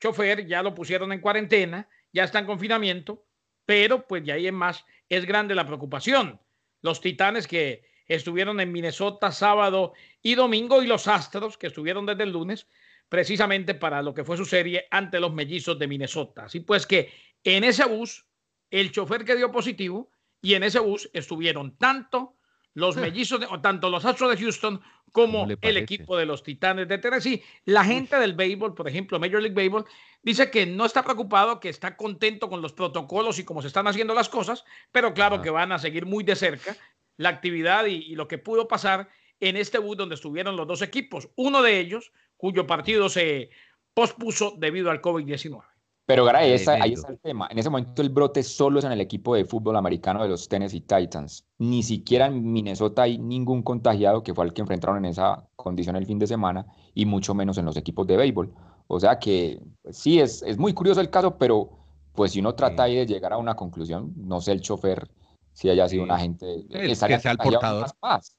chofer, 0.00 0.46
ya 0.46 0.62
lo 0.62 0.74
pusieron 0.74 1.12
en 1.12 1.20
cuarentena, 1.20 1.86
ya 2.12 2.24
está 2.24 2.38
en 2.38 2.46
confinamiento 2.46 3.26
pero 3.70 4.04
pues 4.04 4.24
de 4.24 4.32
ahí 4.32 4.48
en 4.48 4.56
más 4.56 4.84
es 5.08 5.26
grande 5.26 5.54
la 5.54 5.64
preocupación. 5.64 6.40
Los 6.82 7.00
Titanes 7.00 7.46
que 7.46 7.84
estuvieron 8.08 8.58
en 8.58 8.72
Minnesota 8.72 9.30
sábado 9.30 9.92
y 10.22 10.34
domingo 10.34 10.82
y 10.82 10.88
los 10.88 11.06
Astros 11.06 11.56
que 11.56 11.68
estuvieron 11.68 12.04
desde 12.04 12.24
el 12.24 12.32
lunes 12.32 12.66
precisamente 13.10 13.74
para 13.74 14.00
lo 14.00 14.14
que 14.14 14.24
fue 14.24 14.38
su 14.38 14.46
serie 14.46 14.86
ante 14.90 15.20
los 15.20 15.34
mellizos 15.34 15.78
de 15.78 15.86
Minnesota. 15.86 16.44
Así 16.46 16.60
pues 16.60 16.86
que 16.86 17.12
en 17.44 17.64
ese 17.64 17.84
bus, 17.84 18.24
el 18.70 18.90
chofer 18.90 19.26
que 19.26 19.36
dio 19.36 19.52
positivo 19.52 20.10
y 20.40 20.54
en 20.54 20.62
ese 20.62 20.78
bus 20.78 21.10
estuvieron 21.12 21.76
tanto 21.76 22.36
los 22.72 22.96
ah. 22.96 23.00
mellizos, 23.00 23.40
de, 23.40 23.46
o 23.46 23.60
tanto 23.60 23.90
los 23.90 24.04
Astros 24.04 24.30
de 24.30 24.42
Houston 24.42 24.80
como 25.12 25.46
el 25.60 25.76
equipo 25.76 26.16
de 26.16 26.24
los 26.24 26.42
Titanes 26.42 26.88
de 26.88 26.98
Tennessee. 26.98 27.42
La 27.64 27.84
gente 27.84 28.16
del 28.16 28.34
béisbol, 28.34 28.74
por 28.74 28.88
ejemplo, 28.88 29.18
Major 29.18 29.42
League 29.42 29.56
Baseball, 29.56 29.84
dice 30.22 30.50
que 30.50 30.66
no 30.66 30.86
está 30.86 31.02
preocupado, 31.02 31.58
que 31.58 31.68
está 31.68 31.96
contento 31.96 32.48
con 32.48 32.62
los 32.62 32.72
protocolos 32.72 33.38
y 33.38 33.44
cómo 33.44 33.60
se 33.60 33.68
están 33.68 33.88
haciendo 33.88 34.14
las 34.14 34.28
cosas, 34.28 34.64
pero 34.92 35.12
claro 35.14 35.42
que 35.42 35.50
van 35.50 35.72
a 35.72 35.78
seguir 35.78 36.06
muy 36.06 36.22
de 36.22 36.36
cerca 36.36 36.76
la 37.16 37.28
actividad 37.28 37.84
y, 37.86 38.14
lo 38.14 38.28
que 38.28 38.38
pudo 38.38 38.66
pasar 38.66 39.10
en 39.40 39.56
este 39.56 39.78
bus 39.78 39.96
donde 39.96 40.14
estuvieron 40.14 40.56
los 40.56 40.66
dos 40.66 40.80
equipos. 40.80 41.28
Uno 41.36 41.60
de 41.60 41.78
ellos, 41.78 42.12
cuyo 42.40 42.66
partido 42.66 43.08
se 43.08 43.50
pospuso 43.92 44.54
debido 44.56 44.90
al 44.90 45.02
COVID-19. 45.02 45.62
Pero 46.06 46.24
Garay, 46.24 46.50
ahí 46.50 46.92
está 46.94 47.08
el 47.08 47.20
tema. 47.20 47.46
En 47.50 47.58
ese 47.58 47.70
momento 47.70 48.02
el 48.02 48.08
brote 48.08 48.42
solo 48.42 48.80
es 48.80 48.84
en 48.84 48.90
el 48.90 49.00
equipo 49.00 49.36
de 49.36 49.44
fútbol 49.44 49.76
americano 49.76 50.22
de 50.22 50.28
los 50.28 50.48
Tennessee 50.48 50.80
Titans. 50.80 51.44
Ni 51.58 51.84
siquiera 51.84 52.26
en 52.26 52.50
Minnesota 52.50 53.02
hay 53.02 53.18
ningún 53.18 53.62
contagiado 53.62 54.24
que 54.24 54.34
fue 54.34 54.44
al 54.44 54.52
que 54.52 54.62
enfrentaron 54.62 55.04
en 55.04 55.10
esa 55.10 55.46
condición 55.54 55.94
el 55.94 56.06
fin 56.06 56.18
de 56.18 56.26
semana 56.26 56.66
y 56.94 57.06
mucho 57.06 57.32
menos 57.34 57.58
en 57.58 57.66
los 57.66 57.76
equipos 57.76 58.06
de 58.08 58.16
béisbol. 58.16 58.52
O 58.88 58.98
sea 58.98 59.20
que 59.20 59.60
pues, 59.82 59.98
sí, 59.98 60.18
es, 60.18 60.42
es 60.42 60.58
muy 60.58 60.72
curioso 60.72 61.00
el 61.00 61.10
caso, 61.10 61.38
pero 61.38 61.70
pues 62.12 62.32
si 62.32 62.40
uno 62.40 62.54
trata 62.54 62.84
ahí 62.84 62.96
de 62.96 63.06
llegar 63.06 63.32
a 63.32 63.38
una 63.38 63.54
conclusión, 63.54 64.12
no 64.16 64.40
sé 64.40 64.50
el 64.50 64.62
chofer 64.62 65.08
si 65.52 65.68
haya 65.68 65.88
sido 65.88 66.02
un 66.02 66.10
agente 66.10 66.66
que 66.68 66.94
sea 66.96 67.32
el 67.32 67.38
portador. 67.38 67.86
Más, 68.02 68.34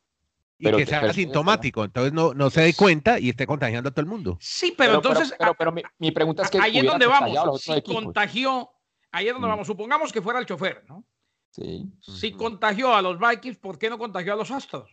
y 0.61 0.77
que 0.77 0.85
sea 0.85 1.01
asintomático, 1.01 1.83
entonces 1.83 2.13
no, 2.13 2.33
no 2.33 2.49
se 2.49 2.61
dé 2.61 2.73
cuenta 2.73 3.19
y 3.19 3.29
esté 3.29 3.47
contagiando 3.47 3.89
a 3.89 3.91
todo 3.91 4.01
el 4.01 4.09
mundo. 4.09 4.37
Sí, 4.39 4.73
pero, 4.77 4.95
entonces. 4.95 5.33
Pero, 5.57 5.73
mi, 5.97 6.11
pregunta 6.11 6.43
es 6.43 6.49
que. 6.49 6.59
Ahí 6.59 6.77
es 6.77 6.85
donde 6.85 7.07
vamos. 7.07 7.61
Si 7.61 7.81
contagió, 7.81 8.69
ahí 9.11 9.27
es 9.27 9.33
donde 9.33 9.47
mm. 9.47 9.51
vamos. 9.51 9.67
Supongamos 9.67 10.13
que 10.13 10.21
fuera 10.21 10.39
el 10.39 10.45
chofer, 10.45 10.83
¿no? 10.87 11.03
Sí. 11.49 11.85
Si 11.99 12.31
contagió 12.31 12.95
a 12.95 13.01
los 13.01 13.19
Vikings, 13.19 13.57
¿por 13.57 13.77
qué 13.77 13.89
no 13.89 13.97
contagió 13.97 14.33
a 14.33 14.35
los 14.37 14.51
Astros? 14.51 14.89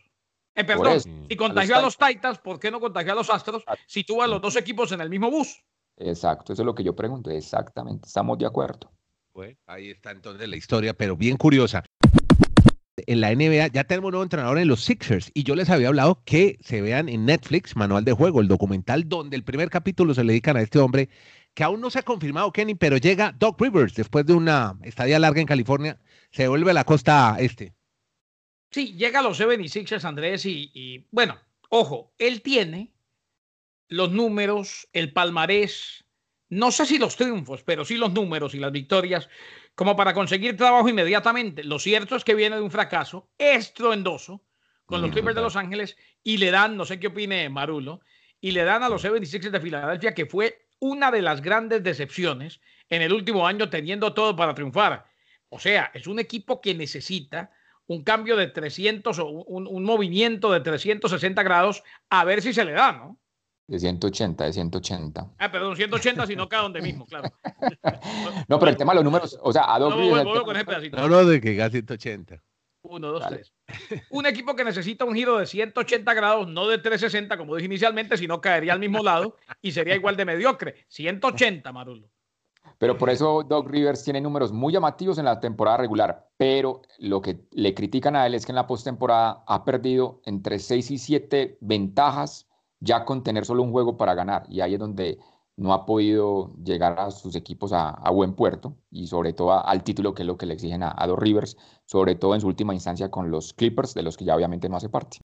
Eh, 0.55 0.65
perdón, 0.65 0.99
si 0.99 1.35
contagió 1.37 1.77
a 1.77 1.81
los, 1.81 1.97
Titans, 1.97 2.39
¿por 2.39 2.59
qué 2.59 2.69
no 2.69 2.81
contagió 2.81 3.13
a 3.13 3.15
los 3.15 3.29
Astros 3.29 3.63
si 3.87 4.03
tuvo 4.03 4.23
a 4.23 4.27
los 4.27 4.41
dos 4.41 4.57
equipos 4.57 4.91
en 4.91 4.99
el 4.99 5.09
mismo 5.09 5.31
bus? 5.31 5.63
Exacto, 5.95 6.51
eso 6.53 6.63
es 6.63 6.65
lo 6.65 6.75
que 6.75 6.83
yo 6.83 6.95
pregunto, 6.95 7.29
exactamente, 7.29 8.07
estamos 8.07 8.37
de 8.37 8.45
acuerdo. 8.45 8.91
Bueno, 9.33 9.57
ahí 9.67 9.91
está 9.91 10.11
entonces 10.11 10.49
la 10.49 10.57
historia, 10.57 10.93
pero 10.93 11.15
bien 11.15 11.37
curiosa. 11.37 11.83
En 13.07 13.21
la 13.21 13.33
NBA 13.33 13.67
ya 13.67 13.83
tenemos 13.83 14.09
un 14.09 14.11
nuevo 14.11 14.23
entrenador 14.23 14.57
en 14.59 14.67
los 14.67 14.83
Sixers 14.83 15.31
y 15.33 15.43
yo 15.43 15.55
les 15.55 15.69
había 15.69 15.87
hablado 15.89 16.21
que 16.25 16.57
se 16.61 16.81
vean 16.81 17.09
en 17.09 17.25
Netflix 17.25 17.75
Manual 17.75 18.05
de 18.05 18.13
Juego, 18.13 18.41
el 18.41 18.47
documental 18.47 19.07
donde 19.07 19.35
el 19.35 19.43
primer 19.43 19.69
capítulo 19.69 20.13
se 20.13 20.23
le 20.23 20.33
dedican 20.33 20.57
a 20.57 20.61
este 20.61 20.79
hombre 20.79 21.09
que 21.53 21.63
aún 21.63 21.81
no 21.81 21.89
se 21.89 21.99
ha 21.99 22.03
confirmado 22.03 22.51
Kenny, 22.51 22.75
pero 22.75 22.97
llega 22.97 23.35
Doc 23.37 23.59
Rivers 23.59 23.95
después 23.95 24.25
de 24.25 24.33
una 24.33 24.77
estadía 24.83 25.19
larga 25.19 25.41
en 25.41 25.47
California, 25.47 25.99
se 26.31 26.47
vuelve 26.47 26.71
a 26.71 26.73
la 26.73 26.83
costa 26.83 27.35
este. 27.39 27.73
Sí, 28.71 28.93
llega 28.93 29.19
a 29.19 29.23
los 29.23 29.39
76ers 29.39 30.05
Andrés 30.05 30.45
y, 30.45 30.71
y 30.73 31.07
bueno, 31.11 31.37
ojo, 31.69 32.13
él 32.17 32.41
tiene 32.41 32.93
los 33.87 34.11
números, 34.11 34.87
el 34.93 35.11
palmarés, 35.11 36.05
no 36.49 36.71
sé 36.71 36.85
si 36.85 36.97
los 36.97 37.15
triunfos, 37.15 37.63
pero 37.63 37.85
sí 37.85 37.95
los 37.95 38.11
números 38.11 38.53
y 38.55 38.59
las 38.59 38.71
victorias, 38.71 39.29
como 39.75 39.95
para 39.95 40.13
conseguir 40.13 40.57
trabajo 40.57 40.89
inmediatamente. 40.89 41.63
Lo 41.63 41.79
cierto 41.79 42.15
es 42.15 42.23
que 42.23 42.35
viene 42.35 42.55
de 42.55 42.61
un 42.61 42.71
fracaso 42.71 43.29
estruendoso 43.37 44.43
con 44.85 45.01
los 45.01 45.11
Clippers 45.11 45.35
de 45.35 45.41
Los 45.41 45.55
Ángeles 45.55 45.95
y 46.23 46.37
le 46.37 46.49
dan, 46.49 46.75
no 46.75 46.83
sé 46.83 46.99
qué 46.99 47.07
opine 47.07 47.47
Marulo, 47.49 48.01
y 48.41 48.51
le 48.51 48.63
dan 48.63 48.81
a 48.81 48.89
los 48.89 49.05
76ers 49.05 49.51
de 49.51 49.59
Filadelfia, 49.59 50.15
que 50.15 50.25
fue 50.25 50.65
una 50.79 51.11
de 51.11 51.21
las 51.21 51.41
grandes 51.41 51.83
decepciones 51.83 52.59
en 52.89 53.03
el 53.03 53.13
último 53.13 53.45
año 53.45 53.69
teniendo 53.69 54.13
todo 54.13 54.35
para 54.35 54.55
triunfar. 54.55 55.05
O 55.49 55.59
sea, 55.59 55.91
es 55.93 56.07
un 56.07 56.19
equipo 56.19 56.61
que 56.61 56.73
necesita 56.73 57.51
un 57.87 58.03
cambio 58.03 58.35
de 58.37 58.47
300 58.47 59.17
o 59.19 59.27
un, 59.27 59.83
movimiento 59.83 60.51
de 60.51 60.61
360 60.61 61.41
grados 61.43 61.83
a 62.09 62.23
ver 62.23 62.41
si 62.41 62.53
se 62.53 62.63
le 62.63 62.71
da, 62.71 62.91
¿no? 62.91 63.19
De 63.69 63.77
180, 63.77 64.45
de 64.45 64.53
180. 64.53 65.27
Ah, 65.37 65.51
perdón, 65.51 65.75
180 65.75 66.25
si 66.25 66.35
no 66.35 66.49
cae 66.49 66.63
donde 66.63 66.81
mismo, 66.81 67.05
claro. 67.05 67.29
no, 68.47 68.57
pero 68.57 68.71
el 68.71 68.77
tema 68.77 68.93
de 68.93 68.95
los 68.95 69.03
números, 69.03 69.37
o 69.43 69.53
sea, 69.53 69.71
a 69.71 69.77
dos 69.77 69.95
no, 69.95 70.23
no, 70.23 71.07
no, 71.07 71.25
de 71.25 71.39
que 71.39 71.55
cae 71.55 71.69
180. 71.69 72.41
Uno, 72.81 73.11
dos, 73.11 73.23
tres. 73.29 73.53
Un 74.09 74.25
equipo 74.25 74.55
que 74.55 74.63
necesita 74.63 75.05
un 75.05 75.13
giro 75.13 75.37
de 75.37 75.45
180 75.45 76.11
grados, 76.15 76.47
no 76.47 76.67
de 76.67 76.79
360, 76.79 77.37
como 77.37 77.55
dije 77.55 77.67
inicialmente, 77.67 78.17
sino 78.17 78.41
caería 78.41 78.73
al 78.73 78.79
mismo 78.79 79.03
lado 79.03 79.35
y 79.61 79.71
sería 79.71 79.93
igual 79.93 80.17
de 80.17 80.25
mediocre. 80.25 80.85
180, 80.87 81.71
Marulo. 81.71 82.09
Pero 82.79 82.97
por 82.97 83.11
eso 83.11 83.43
Doug 83.43 83.69
Rivers 83.69 84.03
tiene 84.03 84.19
números 84.19 84.51
muy 84.51 84.73
llamativos 84.73 85.19
en 85.19 85.25
la 85.25 85.39
temporada 85.39 85.77
regular. 85.77 86.27
Pero 86.37 86.81
lo 86.97 87.21
que 87.21 87.41
le 87.51 87.75
critican 87.75 88.15
a 88.15 88.25
él 88.25 88.33
es 88.33 88.47
que 88.47 88.51
en 88.51 88.55
la 88.55 88.65
postemporada 88.65 89.43
ha 89.45 89.63
perdido 89.63 90.21
entre 90.25 90.57
6 90.57 90.89
y 90.89 90.97
7 90.97 91.57
ventajas 91.61 92.48
ya 92.79 93.05
con 93.05 93.23
tener 93.23 93.45
solo 93.45 93.63
un 93.63 93.71
juego 93.71 93.97
para 93.97 94.13
ganar. 94.13 94.43
Y 94.49 94.61
ahí 94.61 94.73
es 94.73 94.79
donde 94.79 95.19
no 95.57 95.73
ha 95.73 95.85
podido 95.85 96.53
llegar 96.63 96.99
a 96.99 97.11
sus 97.11 97.35
equipos 97.35 97.71
a, 97.73 98.09
buen 98.11 98.33
puerto 98.33 98.75
y 98.91 99.07
sobre 99.07 99.33
todo 99.33 99.65
al 99.65 99.83
título 99.83 100.13
que 100.13 100.23
es 100.23 100.27
lo 100.27 100.37
que 100.37 100.45
le 100.45 100.53
exigen 100.53 100.83
a, 100.83 100.95
a 100.97 101.05
Doug 101.07 101.19
Rivers, 101.19 101.57
sobre 101.85 102.15
todo 102.15 102.33
en 102.33 102.41
su 102.41 102.47
última 102.47 102.73
instancia 102.73 103.11
con 103.11 103.29
los 103.29 103.53
Clippers, 103.53 103.93
de 103.93 104.03
los 104.03 104.15
que 104.15 104.25
ya 104.25 104.35
obviamente 104.35 104.69
no 104.69 104.77
hace 104.77 104.89
parte. 104.89 105.19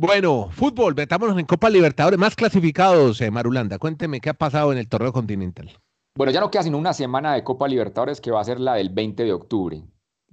Bueno, 0.00 0.48
fútbol, 0.52 0.94
metámonos 0.94 1.36
en 1.38 1.44
Copa 1.44 1.68
Libertadores, 1.68 2.20
más 2.20 2.36
clasificados, 2.36 3.20
eh, 3.20 3.32
Marulanda. 3.32 3.78
Cuénteme 3.78 4.20
qué 4.20 4.30
ha 4.30 4.34
pasado 4.34 4.70
en 4.70 4.78
el 4.78 4.88
torneo 4.88 5.12
continental. 5.12 5.76
Bueno, 6.18 6.32
ya 6.32 6.40
no 6.40 6.50
queda 6.50 6.64
sino 6.64 6.78
una 6.78 6.92
semana 6.92 7.34
de 7.34 7.44
Copa 7.44 7.68
Libertadores 7.68 8.20
que 8.20 8.32
va 8.32 8.40
a 8.40 8.44
ser 8.44 8.58
la 8.58 8.74
del 8.74 8.90
20 8.90 9.22
de 9.22 9.32
octubre 9.32 9.84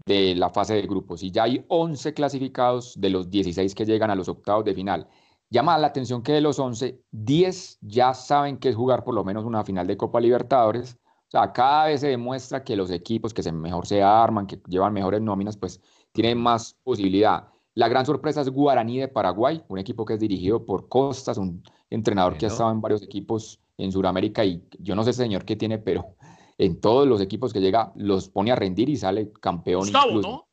de 0.03 0.33
la 0.33 0.49
fase 0.49 0.73
de 0.73 0.81
grupos 0.81 1.21
y 1.21 1.29
ya 1.29 1.43
hay 1.43 1.63
11 1.67 2.15
clasificados 2.15 2.99
de 2.99 3.11
los 3.11 3.29
16 3.29 3.75
que 3.75 3.85
llegan 3.85 4.09
a 4.09 4.15
los 4.15 4.27
octavos 4.27 4.65
de 4.65 4.73
final. 4.73 5.07
Llama 5.51 5.77
la 5.77 5.85
atención 5.85 6.23
que 6.23 6.31
de 6.31 6.41
los 6.41 6.57
11, 6.57 7.03
10 7.11 7.77
ya 7.81 8.15
saben 8.15 8.57
que 8.57 8.69
es 8.69 8.75
jugar 8.75 9.03
por 9.03 9.13
lo 9.13 9.23
menos 9.23 9.45
una 9.45 9.63
final 9.63 9.85
de 9.85 9.95
Copa 9.95 10.19
Libertadores. 10.19 10.97
O 11.27 11.29
sea, 11.29 11.53
cada 11.53 11.85
vez 11.85 12.01
se 12.01 12.07
demuestra 12.07 12.63
que 12.63 12.75
los 12.75 12.89
equipos 12.89 13.31
que 13.31 13.43
se 13.43 13.51
mejor 13.51 13.85
se 13.85 14.01
arman, 14.01 14.47
que 14.47 14.59
llevan 14.67 14.91
mejores 14.91 15.21
nóminas, 15.21 15.55
pues 15.55 15.79
tienen 16.13 16.39
más 16.39 16.75
posibilidad. 16.83 17.49
La 17.75 17.87
gran 17.89 18.07
sorpresa 18.07 18.41
es 18.41 18.49
Guaraní 18.49 19.01
de 19.01 19.07
Paraguay, 19.07 19.63
un 19.67 19.77
equipo 19.77 20.03
que 20.03 20.15
es 20.15 20.19
dirigido 20.19 20.65
por 20.65 20.89
Costas, 20.89 21.37
un 21.37 21.61
entrenador 21.91 22.39
que 22.39 22.47
ha 22.47 22.49
estado 22.49 22.71
en 22.71 22.81
varios 22.81 23.03
equipos 23.03 23.61
en 23.77 23.91
Sudamérica 23.91 24.45
y 24.45 24.63
yo 24.79 24.95
no 24.95 25.03
sé 25.03 25.13
señor 25.13 25.45
qué 25.45 25.55
tiene, 25.55 25.77
pero 25.79 26.15
en 26.57 26.79
todos 26.79 27.07
los 27.07 27.21
equipos 27.21 27.53
que 27.53 27.61
llega 27.61 27.91
los 27.95 28.29
pone 28.29 28.51
a 28.51 28.55
rendir 28.55 28.89
y 28.89 28.97
sale 28.97 29.31
campeón. 29.41 29.81
Gustavo, 29.81 30.21
¿no? 30.21 30.47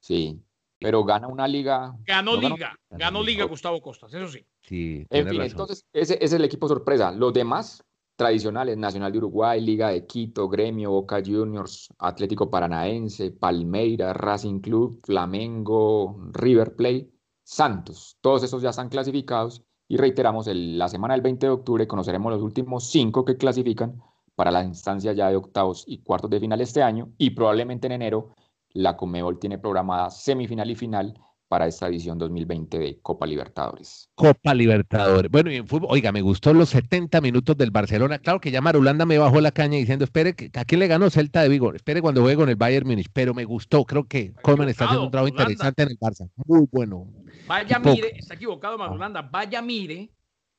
Sí, 0.00 0.40
pero 0.78 1.04
gana 1.04 1.26
una 1.26 1.48
liga. 1.48 1.94
Ganó 2.04 2.36
liga, 2.36 2.78
ganó, 2.90 3.22
liga 3.22 3.44
Gustavo 3.44 3.80
Costas, 3.80 4.14
eso 4.14 4.28
sí. 4.28 4.44
Sí, 4.60 5.06
en 5.10 5.28
fin, 5.28 5.42
entonces 5.42 5.84
ese, 5.92 6.14
ese, 6.14 6.24
es 6.24 6.32
el 6.32 6.44
equipo 6.44 6.68
sorpresa. 6.68 7.10
Los 7.10 7.32
demás, 7.32 7.84
tradicionales, 8.18 8.76
Nacional 8.76 9.12
de 9.12 9.18
Uruguay, 9.18 9.60
Liga 9.60 9.90
de 9.90 10.04
Quito, 10.04 10.48
Gremio, 10.48 10.90
Boca 10.90 11.22
Juniors, 11.24 11.88
Atlético 11.98 12.50
Paranaense, 12.50 13.30
Palmeiras, 13.30 14.16
Racing 14.16 14.58
Club, 14.60 15.00
Flamengo, 15.04 16.16
River 16.32 16.74
Plate, 16.74 17.08
Santos. 17.44 18.18
Todos 18.20 18.42
esos 18.42 18.60
ya 18.60 18.70
están 18.70 18.88
clasificados 18.88 19.64
y 19.88 19.96
reiteramos, 19.96 20.46
la 20.46 20.88
semana 20.88 21.14
del 21.14 21.22
20 21.22 21.46
de 21.46 21.52
octubre 21.52 21.86
conoceremos 21.86 22.30
los 22.30 22.42
últimos 22.42 22.90
cinco 22.90 23.24
que 23.24 23.38
clasifican 23.38 24.02
para 24.34 24.50
la 24.50 24.62
instancia 24.62 25.12
ya 25.14 25.30
de 25.30 25.36
octavos 25.36 25.84
y 25.86 25.98
cuartos 25.98 26.30
de 26.30 26.38
final 26.38 26.60
este 26.60 26.82
año 26.82 27.10
y 27.16 27.30
probablemente 27.30 27.86
en 27.86 27.94
enero 27.94 28.28
la 28.74 28.96
Comebol 28.96 29.38
tiene 29.38 29.58
programada 29.58 30.10
semifinal 30.10 30.70
y 30.70 30.74
final 30.74 31.14
para 31.48 31.66
esta 31.66 31.88
edición 31.88 32.18
2020 32.18 32.78
de 32.78 32.98
Copa 33.00 33.26
Libertadores. 33.26 34.10
Copa 34.14 34.54
Libertadores. 34.54 35.30
Bueno, 35.30 35.50
y 35.50 35.56
en 35.56 35.66
fútbol, 35.66 35.88
oiga, 35.90 36.12
me 36.12 36.20
gustó 36.20 36.52
los 36.52 36.68
70 36.68 37.20
minutos 37.20 37.56
del 37.56 37.70
Barcelona. 37.70 38.18
Claro 38.18 38.40
que 38.40 38.50
ya 38.50 38.60
Marulanda 38.60 39.06
me 39.06 39.18
bajó 39.18 39.40
la 39.40 39.50
caña 39.50 39.78
diciendo, 39.78 40.04
espere, 40.04 40.34
¿a 40.54 40.64
quién 40.64 40.78
le 40.78 40.86
ganó 40.86 41.08
Celta 41.08 41.42
de 41.42 41.48
Vigo? 41.48 41.72
Espere 41.72 42.02
cuando 42.02 42.20
juegue 42.20 42.36
con 42.36 42.48
el 42.50 42.56
Bayern 42.56 42.86
Múnich, 42.86 43.08
pero 43.12 43.32
me 43.32 43.44
gustó. 43.44 43.84
Creo 43.84 44.06
que 44.06 44.34
Coleman 44.42 44.68
está 44.68 44.84
haciendo 44.84 45.06
un 45.06 45.10
trabajo 45.10 45.28
interesante 45.28 45.82
en 45.82 45.88
el 45.88 45.98
Barça. 45.98 46.28
Muy 46.36 46.68
bueno. 46.70 47.08
Vaya 47.46 47.78
mire, 47.78 48.12
está 48.18 48.34
equivocado 48.34 48.76
Marulanda, 48.76 49.22
vaya 49.22 49.62
mire. 49.62 50.10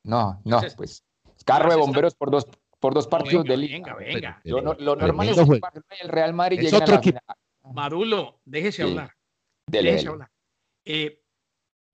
No, 0.03 0.41
no, 0.43 0.61
pues 0.75 1.03
carro 1.45 1.69
de 1.69 1.77
bomberos 1.77 2.15
por 2.15 2.31
dos 2.31 2.47
por 2.79 2.93
dos 2.93 3.07
partidos 3.07 3.45
de 3.45 3.57
liga. 3.57 3.77
Venga, 3.77 3.95
venga. 3.95 4.41
Lo, 4.43 4.95
normal 4.95 5.29
es 5.29 5.37
que 5.37 5.61
el 6.01 6.09
Real 6.09 6.33
Madrid 6.33 6.61
es 6.61 6.73
otro 6.73 6.95
equipo. 6.95 7.19
Marulo, 7.73 8.39
déjese 8.45 8.83
hablar. 8.83 9.11
déjese 9.67 10.07
hablar. 10.07 10.29
Eh, 10.91 11.21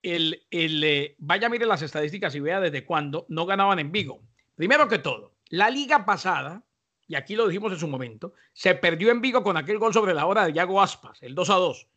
el, 0.04 0.46
eh, 0.52 1.16
vaya, 1.18 1.50
mire 1.50 1.66
las 1.66 1.82
estadísticas 1.82 2.34
y 2.34 2.40
vea 2.40 2.62
desde 2.62 2.86
cuándo 2.86 3.26
no 3.28 3.46
ganaban 3.46 3.78
en 3.80 3.92
Vigo. 3.92 4.22
Primero 4.56 4.88
que 4.88 5.00
todo, 5.00 5.36
la 5.50 5.70
liga 5.70 6.06
pasada, 6.06 6.64
y 7.06 7.16
aquí 7.16 7.36
lo 7.36 7.46
dijimos 7.46 7.74
en 7.74 7.80
su 7.80 7.90
momento, 7.90 8.32
se 8.54 8.74
perdió 8.74 9.12
en 9.12 9.20
Vigo 9.20 9.44
con 9.44 9.58
aquel 9.58 9.80
gol 9.80 9.94
sobre 9.94 10.14
la 10.14 10.26
hora 10.26 10.46
de 10.46 10.54
Yago 10.54 10.82
Aspas, 10.82 11.22
el 11.24 11.36
2 11.36 11.50
a 11.50 11.56
2. 11.56 11.88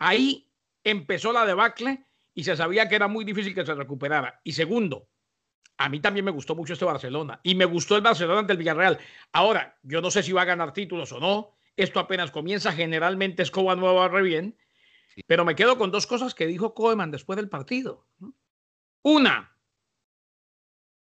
Ahí 0.00 0.50
empezó 0.82 1.32
la 1.32 1.46
debacle 1.46 2.04
y 2.34 2.42
se 2.42 2.56
sabía 2.56 2.88
que 2.88 2.96
era 2.96 3.06
muy 3.06 3.24
difícil 3.24 3.54
que 3.54 3.64
se 3.64 3.74
recuperara. 3.76 4.40
Y 4.42 4.50
segundo, 4.50 5.06
a 5.76 5.88
mí 5.88 6.00
también 6.00 6.24
me 6.24 6.32
gustó 6.32 6.56
mucho 6.56 6.72
este 6.72 6.86
Barcelona 6.86 7.38
y 7.44 7.54
me 7.54 7.66
gustó 7.66 7.94
el 7.94 8.02
Barcelona 8.02 8.40
ante 8.40 8.54
el 8.54 8.58
Villarreal. 8.58 8.98
Ahora, 9.30 9.78
yo 9.84 10.00
no 10.00 10.10
sé 10.10 10.24
si 10.24 10.32
va 10.32 10.42
a 10.42 10.46
ganar 10.46 10.72
títulos 10.72 11.12
o 11.12 11.20
no. 11.20 11.56
Esto 11.76 12.00
apenas 12.00 12.32
comienza. 12.32 12.72
Generalmente 12.72 13.44
Escoba 13.44 13.76
no 13.76 13.94
va 13.94 14.08
re 14.08 14.22
bien. 14.22 14.56
Pero 15.26 15.44
me 15.44 15.54
quedo 15.54 15.76
con 15.78 15.90
dos 15.90 16.06
cosas 16.06 16.34
que 16.34 16.46
dijo 16.46 16.74
Koeman 16.74 17.10
después 17.10 17.36
del 17.36 17.48
partido. 17.48 18.06
Una, 19.02 19.56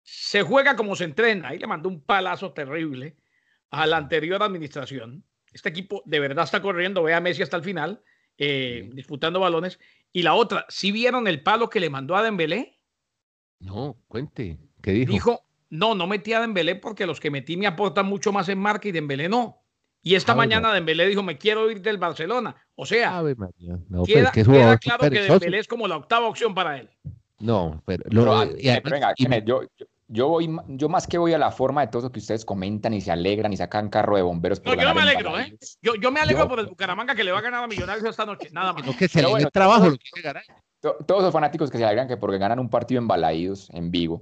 se 0.04 0.44
juega 0.44 0.76
como 0.76 0.96
se 0.96 1.06
entrena. 1.06 1.50
Ahí 1.50 1.60
le 1.60 1.68
mandó 1.68 1.90
un 1.90 2.02
palazo 2.02 2.54
terrible 2.54 3.18
a 3.72 3.88
la 3.88 3.98
anterior 3.98 4.42
administración. 4.42 5.26
Este 5.52 5.70
equipo 5.70 6.04
de 6.06 6.20
verdad 6.20 6.46
está 6.46 6.62
corriendo, 6.62 7.04
ve 7.04 7.14
a 7.14 7.22
Messi 7.22 7.42
hasta 7.42 7.58
el 7.58 7.64
final, 7.64 8.04
eh, 8.38 8.90
disputando 8.94 9.40
balones. 9.40 9.80
Y 10.12 10.22
la 10.22 10.34
otra, 10.34 10.66
¿sí 10.70 10.92
vieron 10.92 11.28
el 11.28 11.42
palo 11.42 11.70
que 11.70 11.80
le 11.80 11.90
mandó 11.90 12.16
a 12.16 12.24
Dembélé? 12.24 12.80
No, 13.60 13.98
cuente, 14.08 14.60
¿qué 14.82 14.92
dijo? 14.92 15.12
Dijo, 15.12 15.46
no, 15.70 15.96
no 15.96 16.08
metí 16.08 16.34
a 16.34 16.42
Dembélé 16.42 16.76
porque 16.76 17.06
los 17.06 17.20
que 17.20 17.32
metí 17.32 17.58
me 17.58 17.68
aportan 17.68 18.06
mucho 18.06 18.32
más 18.32 18.48
en 18.50 18.60
marca 18.60 18.88
y 18.88 18.92
Dembélé 18.92 19.28
no. 19.28 19.65
Y 20.06 20.14
esta 20.14 20.36
mañana 20.36 20.72
Dembélé 20.72 21.08
dijo, 21.08 21.24
me 21.24 21.36
quiero 21.36 21.72
ir 21.72 21.82
del 21.82 21.98
Barcelona. 21.98 22.56
O 22.76 22.86
sea, 22.86 23.24
queda, 24.06 24.32
claro 24.78 25.10
que 25.10 25.22
Dembélé 25.22 25.58
es 25.58 25.68
como 25.68 25.88
la 25.88 25.98
octava 25.98 26.28
opción 26.28 26.54
para 26.54 26.78
él. 26.78 26.92
No, 27.40 27.82
pero... 27.88 28.04
venga, 28.84 29.16
yo, 29.44 29.64
yo, 30.08 30.28
voy, 30.28 30.56
yo 30.68 30.90
más 30.90 31.08
que 31.08 31.18
voy 31.18 31.34
a 31.34 31.40
la 31.40 31.50
forma 31.50 31.82
de 31.82 31.88
todo 31.88 32.04
lo 32.04 32.12
que 32.12 32.20
ustedes 32.20 32.46
comentan 32.46 32.94
y 32.94 33.02
se 33.02 33.12
alegran 33.12 33.52
y 33.52 33.58
sacan 33.58 33.90
carro 33.90 34.16
de 34.16 34.22
bomberos. 34.22 34.64
no, 34.64 34.76
yo 34.76 34.84
no 34.84 34.94
me 34.94 35.02
alegro, 35.02 35.40
¿eh? 35.40 35.58
Yo, 35.82 35.96
yo 35.96 36.12
me 36.12 36.20
alegro 36.20 36.48
por 36.48 36.60
el 36.60 36.68
Bucaramanga 36.68 37.16
que 37.16 37.24
le 37.24 37.32
va 37.32 37.40
a 37.40 37.42
ganar 37.42 37.64
a 37.64 37.68
Millonarios 37.68 38.08
esta 38.08 38.28
noche, 38.28 38.50
nada 38.52 38.74
más. 38.74 38.96
que 38.96 39.08
se 39.08 39.24
le 39.24 39.46
trabajo 39.52 39.90
lo 39.90 39.98
que 39.98 40.22
ganar. 40.22 40.44
todos 40.82 41.24
los 41.24 41.34
fanáticos 41.34 41.72
que 41.72 41.80
se 41.80 41.84
alegran 41.84 42.08
que 42.08 42.18
porque 42.18 42.38
ganan 42.38 42.60
un 42.60 42.70
partido 42.70 43.02
en 43.02 43.08
Balaídos, 43.08 43.72
en 43.72 43.90
Vigo. 43.90 44.22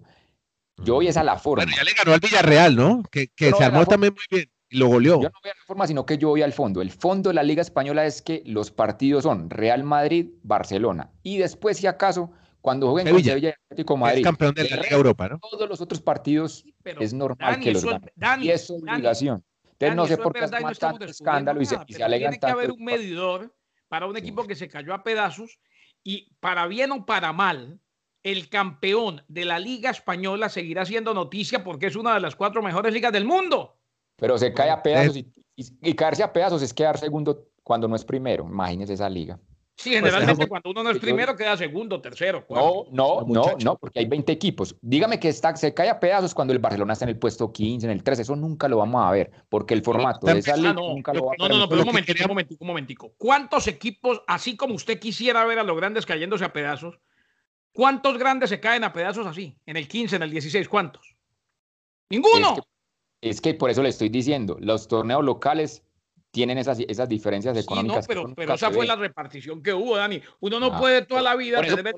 Yo 0.77 0.93
voy 0.93 1.07
esa 1.07 1.25
la 1.25 1.37
forma. 1.37 1.65
Bueno, 1.65 1.77
ya 1.77 1.83
le 1.83 1.91
ganó 1.91 2.13
al 2.13 2.21
Villarreal, 2.21 2.73
¿no? 2.73 3.03
Que, 3.11 3.27
que 3.27 3.51
se 3.51 3.63
armó 3.65 3.85
también 3.85 4.13
muy 4.13 4.23
bien 4.31 4.52
lo 4.73 4.87
goleó. 4.87 5.21
Yo 5.21 5.29
no 5.29 5.39
voy 5.41 5.51
a 5.51 5.55
la 5.55 5.65
forma, 5.65 5.87
sino 5.87 6.05
que 6.05 6.17
yo 6.17 6.29
voy 6.29 6.41
al 6.41 6.53
fondo. 6.53 6.81
El 6.81 6.91
fondo 6.91 7.29
de 7.29 7.35
la 7.35 7.43
Liga 7.43 7.61
Española 7.61 8.05
es 8.05 8.21
que 8.21 8.43
los 8.45 8.71
partidos 8.71 9.23
son 9.23 9.49
Real 9.49 9.83
Madrid, 9.83 10.31
Barcelona. 10.43 11.11
Y 11.23 11.37
después, 11.37 11.77
si 11.77 11.87
acaso, 11.87 12.31
cuando 12.61 12.91
jueguen 12.91 13.13
con 13.13 13.23
Sevilla 13.23 13.49
y 13.49 13.53
Atlético 13.65 13.97
Madrid. 13.97 14.19
Es 14.19 14.23
campeón 14.23 14.53
de 14.53 14.69
la 14.69 14.77
Liga 14.77 14.95
Europa, 14.95 15.29
¿no? 15.29 15.39
Todos 15.39 15.67
los 15.67 15.81
otros 15.81 16.01
partidos 16.01 16.65
es 16.83 17.13
normal 17.13 17.59
que 17.59 17.73
los 17.73 17.85
ganen. 18.15 18.45
y 18.45 18.51
es 18.51 18.69
obligación. 18.69 19.43
Entonces 19.73 19.95
no 19.95 20.07
sé 20.07 20.17
por 20.17 20.33
qué 20.33 20.45
es 20.45 20.79
tanto 20.79 21.05
escándalo 21.05 21.61
y 21.61 21.65
se, 21.65 21.75
y 21.87 21.93
se 21.93 22.05
Tiene 22.05 22.39
que 22.39 22.45
haber 22.45 22.71
un 22.71 22.83
medidor 22.83 23.53
para 23.89 24.05
un 24.05 24.15
equipo 24.15 24.47
que 24.47 24.55
se 24.55 24.69
cayó 24.69 24.93
a 24.93 25.03
pedazos 25.03 25.59
y 26.03 26.33
para 26.39 26.67
bien 26.67 26.91
o 26.91 27.05
para 27.05 27.33
mal, 27.33 27.79
el 28.23 28.49
campeón 28.49 29.23
de 29.27 29.45
la 29.45 29.59
Liga 29.59 29.89
Española 29.89 30.47
seguirá 30.47 30.85
siendo 30.85 31.13
noticia 31.13 31.63
porque 31.63 31.87
es 31.87 31.95
una 31.95 32.13
de 32.13 32.21
las 32.21 32.35
cuatro 32.35 32.61
mejores 32.61 32.93
ligas 32.93 33.11
del 33.11 33.25
mundo. 33.25 33.77
Pero 34.15 34.37
se 34.37 34.53
cae 34.53 34.69
a 34.69 34.81
pedazos 34.81 35.17
y, 35.17 35.27
y, 35.55 35.93
caerse 35.93 36.23
a 36.23 36.31
pedazos 36.31 36.61
es 36.61 36.73
quedar 36.73 36.97
segundo 36.97 37.47
cuando 37.63 37.87
no 37.87 37.95
es 37.95 38.05
primero. 38.05 38.45
Imagínese 38.45 38.93
esa 38.93 39.09
liga. 39.09 39.39
Sí, 39.75 39.89
pues, 39.89 40.03
generalmente 40.03 40.47
cuando 40.47 40.69
uno 40.69 40.83
no 40.83 40.91
es 40.91 40.99
primero 40.99 41.35
queda 41.35 41.57
segundo, 41.57 41.99
tercero, 41.99 42.45
cuarto. 42.45 42.85
No, 42.91 43.21
no, 43.21 43.33
no, 43.33 43.57
no, 43.63 43.77
porque 43.77 43.99
hay 43.99 44.05
20 44.05 44.31
equipos. 44.31 44.75
Dígame 44.81 45.19
que 45.19 45.29
está, 45.29 45.55
se 45.55 45.73
cae 45.73 45.89
a 45.89 45.99
pedazos 45.99 46.35
cuando 46.35 46.53
el 46.53 46.59
Barcelona 46.59 46.93
está 46.93 47.05
en 47.05 47.09
el 47.09 47.17
puesto 47.17 47.51
15, 47.51 47.87
en 47.87 47.91
el 47.91 48.03
13, 48.03 48.21
eso 48.21 48.35
nunca 48.35 48.67
lo 48.67 48.77
vamos 48.77 49.03
a 49.03 49.11
ver, 49.11 49.31
porque 49.49 49.73
el 49.73 49.81
formato 49.81 50.27
de 50.27 50.39
esa 50.39 50.55
liga 50.55 50.73
no, 50.73 50.89
nunca 50.89 51.11
lo 51.11 51.21
vamos 51.21 51.35
a 51.39 51.43
ver. 51.43 51.51
No, 51.51 51.57
no, 51.57 51.61
no, 51.63 51.69
pero 51.69 51.81
un 51.81 51.87
momentico, 51.87 52.23
un 52.23 52.29
momentico, 52.29 52.63
un 52.63 52.67
momentico. 52.67 53.13
¿Cuántos 53.17 53.67
equipos, 53.67 54.21
así 54.27 54.55
como 54.55 54.75
usted 54.75 54.99
quisiera 54.99 55.43
ver 55.45 55.57
a 55.57 55.63
los 55.63 55.75
grandes 55.75 56.05
cayéndose 56.05 56.45
a 56.45 56.53
pedazos, 56.53 56.99
cuántos 57.73 58.19
grandes 58.19 58.51
se 58.51 58.59
caen 58.59 58.83
a 58.83 58.93
pedazos 58.93 59.25
así? 59.25 59.57
En 59.65 59.75
el 59.75 59.87
15, 59.87 60.17
en 60.17 60.23
el 60.23 60.29
16, 60.29 60.69
¿cuántos? 60.69 61.15
Ninguno. 62.09 62.49
Es 62.49 62.61
que, 62.61 62.72
es 63.23 63.41
que 63.41 63.53
por 63.53 63.69
eso 63.69 63.81
le 63.81 63.89
estoy 63.89 64.09
diciendo, 64.09 64.57
los 64.59 64.87
torneos 64.87 65.23
locales 65.23 65.83
tienen 66.31 66.57
esas, 66.57 66.79
esas 66.79 67.07
diferencias 67.07 67.55
económicas. 67.57 68.05
Sí, 68.05 68.13
no, 68.15 68.21
pero, 68.21 68.35
pero 68.35 68.53
esa 68.55 68.71
fue 68.71 68.85
la 68.85 68.95
repartición 68.95 69.61
que 69.61 69.73
hubo, 69.73 69.95
Dani. 69.95 70.21
Uno 70.41 70.59
no 70.59 70.73
ah, 70.73 70.79
puede 70.79 71.05
toda 71.05 71.21
la 71.21 71.35
vida 71.35 71.61
tener 71.61 71.95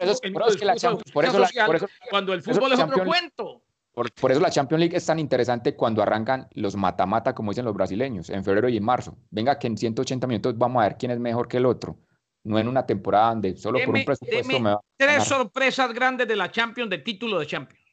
cuando 2.10 2.34
el 2.34 2.41
fútbol 2.41 2.74
es 2.74 2.79
otro 2.79 3.05
cuento. 3.05 3.62
Por, 3.94 4.12
por, 4.12 4.32
eso 4.32 4.41
la 4.41 4.51
Champions 4.51 4.79
League 4.82 4.98
es 4.98 5.05
tan 5.05 5.20
interesante 5.20 5.74
cuando 5.75 6.03
arrancan 6.03 6.50
los 6.51 6.75
mata-mata, 6.75 7.34
como 7.34 7.51
dicen 7.51 7.63
los 7.63 7.74
brasileños, 7.74 8.29
en 8.29 8.44
febrero 8.44 8.67
y 8.67 8.75
en 8.75 8.84
marzo. 8.84 9.17
Venga, 9.32 9.58
que 9.58 9.67
en 9.67 9.77
180 9.77 10.27
minutos 10.27 10.58
vamos 10.58 10.82
a 10.82 10.89
ver 10.89 10.98
quién 10.98 11.12
es 11.12 11.20
mejor 11.20 11.48
que 11.48 11.58
el 11.58 11.65
otro. 11.65 11.98
No 12.44 12.60
en 12.60 12.67
una 12.67 12.86
temporada 12.86 13.29
donde 13.29 13.55
solo 13.55 13.79
por 13.86 13.96
un 13.96 14.05
presupuesto 14.05 14.60
me 14.60 14.72
va 14.72 14.82
Tres 14.98 15.24
sorpresas 15.24 15.94
grandes 15.94 16.27
de 16.27 16.36
la 16.36 16.51
Champions, 16.51 16.89
de 16.89 16.98
título 17.00 17.39
de 17.39 17.48
Champions. 17.48 17.84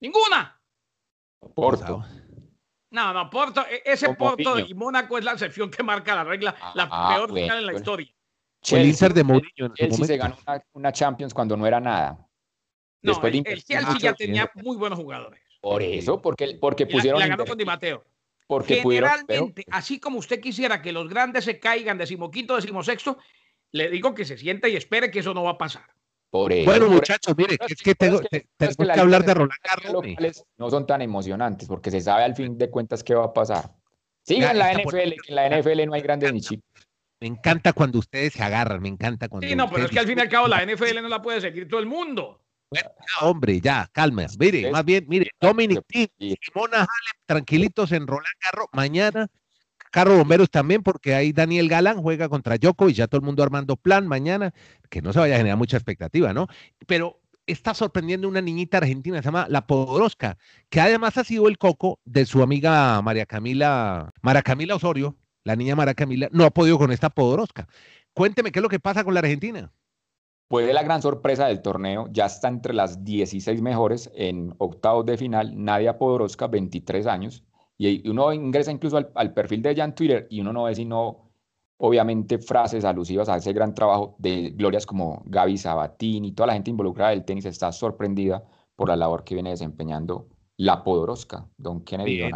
Ninguna. 0.00 0.60
Porto. 1.54 2.04
No, 2.94 3.12
no, 3.12 3.28
Porto, 3.28 3.66
e, 3.68 3.82
ese 3.84 4.14
Porto 4.14 4.56
y 4.56 4.72
Mónaco 4.72 5.18
es 5.18 5.24
la 5.24 5.32
excepción 5.32 5.68
que 5.68 5.82
marca 5.82 6.14
la 6.14 6.22
regla, 6.22 6.54
la 6.74 6.88
ah, 6.88 7.12
peor 7.12 7.34
final 7.34 7.58
en 7.58 7.66
la 7.66 7.72
historia. 7.74 8.06
Chelsea, 8.62 9.08
de 9.08 9.24
Mourinho 9.24 9.74
Chelsea 9.74 10.06
se 10.06 10.16
ganó 10.16 10.36
una, 10.74 10.92
Champions 10.92 11.34
cuando 11.34 11.56
no 11.56 11.66
era 11.66 11.80
nada. 11.80 12.16
No, 13.02 13.10
Después 13.10 13.34
el, 13.34 13.42
el 13.46 13.64
Chelsea 13.64 13.98
ya 13.98 14.14
tenía 14.14 14.48
muy 14.54 14.76
buenos 14.76 14.96
jugadores. 14.96 15.40
Por 15.60 15.82
eso, 15.82 16.22
porque, 16.22 16.56
porque 16.60 16.86
pusieron. 16.86 17.18
La, 17.18 17.26
la 17.26 17.36
ganó 17.36 17.44
con 17.44 17.58
Di 17.58 17.64
Mateo. 17.64 18.04
Porque 18.46 18.76
Generalmente, 18.76 19.64
así 19.72 19.98
como 19.98 20.20
usted 20.20 20.40
quisiera 20.40 20.80
que 20.80 20.92
los 20.92 21.08
grandes 21.08 21.44
se 21.44 21.58
caigan 21.58 21.98
decimoquinto, 21.98 22.54
decimosexto, 22.54 23.18
le 23.72 23.90
digo 23.90 24.14
que 24.14 24.24
se 24.24 24.38
sienta 24.38 24.68
y 24.68 24.76
espere 24.76 25.10
que 25.10 25.18
eso 25.18 25.34
no 25.34 25.42
va 25.42 25.50
a 25.50 25.58
pasar 25.58 25.94
bueno, 26.34 26.90
muchachos, 26.90 27.36
mire, 27.36 27.56
es 27.68 27.80
que 27.80 27.94
tengo, 27.94 28.20
que, 28.20 28.44
hablar 28.98 29.24
de 29.24 29.34
Roland 29.34 29.60
Garros. 29.62 30.44
No 30.58 30.68
son 30.68 30.84
tan 30.84 31.00
emocionantes 31.00 31.68
porque 31.68 31.92
se 31.92 32.00
sabe 32.00 32.24
al 32.24 32.34
fin 32.34 32.58
de 32.58 32.70
cuentas 32.70 33.04
qué 33.04 33.14
va 33.14 33.26
a 33.26 33.32
pasar. 33.32 33.70
Sigan 34.22 34.58
la 34.58 34.72
NFL, 34.72 35.14
en 35.28 35.34
la 35.34 35.48
NFL 35.48 35.86
no 35.86 35.94
hay 35.94 36.00
grandes 36.00 36.32
ni 36.32 36.40
chicos. 36.40 36.64
Me 37.20 37.28
encanta 37.28 37.72
cuando 37.72 38.00
ustedes 38.00 38.32
se 38.32 38.42
agarran, 38.42 38.82
me 38.82 38.88
encanta 38.88 39.28
cuando. 39.28 39.46
Sí, 39.46 39.54
no, 39.54 39.70
pero 39.70 39.84
es 39.84 39.92
que 39.92 40.00
al 40.00 40.06
fin 40.06 40.18
y 40.18 40.22
al 40.22 40.28
cabo 40.28 40.48
la 40.48 40.64
NFL 40.66 41.00
no 41.02 41.08
la 41.08 41.22
puede 41.22 41.40
seguir 41.40 41.68
todo 41.68 41.78
el 41.78 41.86
mundo. 41.86 42.40
Bueno, 42.68 42.90
hombre, 43.20 43.60
ya, 43.60 43.88
calma. 43.92 44.26
Mire, 44.36 44.72
más 44.72 44.84
bien, 44.84 45.04
mire, 45.06 45.30
Dominic 45.40 45.84
y 46.18 46.36
Simona 46.42 46.78
Halep, 46.78 47.26
tranquilitos 47.26 47.92
en 47.92 48.08
Roland 48.08 48.34
Garros. 48.42 48.66
Mañana 48.72 49.28
Carro 49.94 50.16
Bomberos 50.16 50.50
también, 50.50 50.82
porque 50.82 51.14
ahí 51.14 51.32
Daniel 51.32 51.68
Galán 51.68 52.02
juega 52.02 52.28
contra 52.28 52.56
y 52.56 52.92
ya 52.92 53.06
todo 53.06 53.20
el 53.20 53.24
mundo 53.24 53.44
armando 53.44 53.76
plan 53.76 54.08
mañana, 54.08 54.52
que 54.90 55.00
no 55.00 55.12
se 55.12 55.20
vaya 55.20 55.36
a 55.36 55.38
generar 55.38 55.56
mucha 55.56 55.76
expectativa, 55.76 56.32
¿no? 56.32 56.48
Pero 56.88 57.20
está 57.46 57.74
sorprendiendo 57.74 58.26
una 58.26 58.40
niñita 58.40 58.78
argentina, 58.78 59.18
se 59.18 59.26
llama 59.26 59.46
La 59.48 59.68
Podoroska, 59.68 60.36
que 60.68 60.80
además 60.80 61.16
ha 61.16 61.22
sido 61.22 61.46
el 61.46 61.58
coco 61.58 62.00
de 62.04 62.26
su 62.26 62.42
amiga 62.42 63.00
María 63.02 63.24
Camila, 63.24 64.12
María 64.20 64.42
Camila 64.42 64.74
Osorio, 64.74 65.14
la 65.44 65.54
niña 65.54 65.76
María 65.76 65.94
Camila, 65.94 66.28
no 66.32 66.42
ha 66.42 66.50
podido 66.50 66.76
con 66.76 66.90
esta 66.90 67.08
Podoroska. 67.08 67.68
Cuénteme 68.14 68.50
qué 68.50 68.58
es 68.58 68.64
lo 68.64 68.68
que 68.68 68.80
pasa 68.80 69.04
con 69.04 69.14
la 69.14 69.20
Argentina. 69.20 69.70
Fue 70.48 70.72
la 70.72 70.82
gran 70.82 71.02
sorpresa 71.02 71.46
del 71.46 71.62
torneo, 71.62 72.08
ya 72.10 72.26
está 72.26 72.48
entre 72.48 72.74
las 72.74 73.04
16 73.04 73.62
mejores 73.62 74.10
en 74.16 74.56
octavos 74.58 75.06
de 75.06 75.16
final, 75.16 75.52
Nadia 75.54 75.98
Podoroska, 75.98 76.48
23 76.48 77.06
años, 77.06 77.44
y 77.76 78.08
uno 78.08 78.32
ingresa 78.32 78.70
incluso 78.70 78.96
al, 79.14 79.34
perfil 79.34 79.62
de 79.62 79.70
ella 79.70 79.84
en 79.84 79.94
Twitter 79.94 80.26
y 80.30 80.40
uno 80.40 80.52
no 80.52 80.64
ve 80.64 80.74
sino, 80.74 81.30
obviamente, 81.78 82.38
frases 82.38 82.84
alusivas 82.84 83.28
a 83.28 83.36
ese 83.36 83.52
gran 83.52 83.74
trabajo 83.74 84.14
de 84.18 84.50
glorias 84.50 84.86
como 84.86 85.22
Gaby 85.26 85.58
Sabatini 85.58 86.28
y 86.28 86.32
toda 86.32 86.48
la 86.48 86.52
gente 86.54 86.70
involucrada 86.70 87.10
del 87.10 87.24
tenis 87.24 87.46
está 87.46 87.72
sorprendida 87.72 88.44
por 88.76 88.88
la 88.88 88.96
labor 88.96 89.24
que 89.24 89.34
viene 89.34 89.50
desempeñando 89.50 90.28
la 90.56 90.84
Podoroska, 90.84 91.48
Don 91.56 91.84
Kennedy 91.84 92.30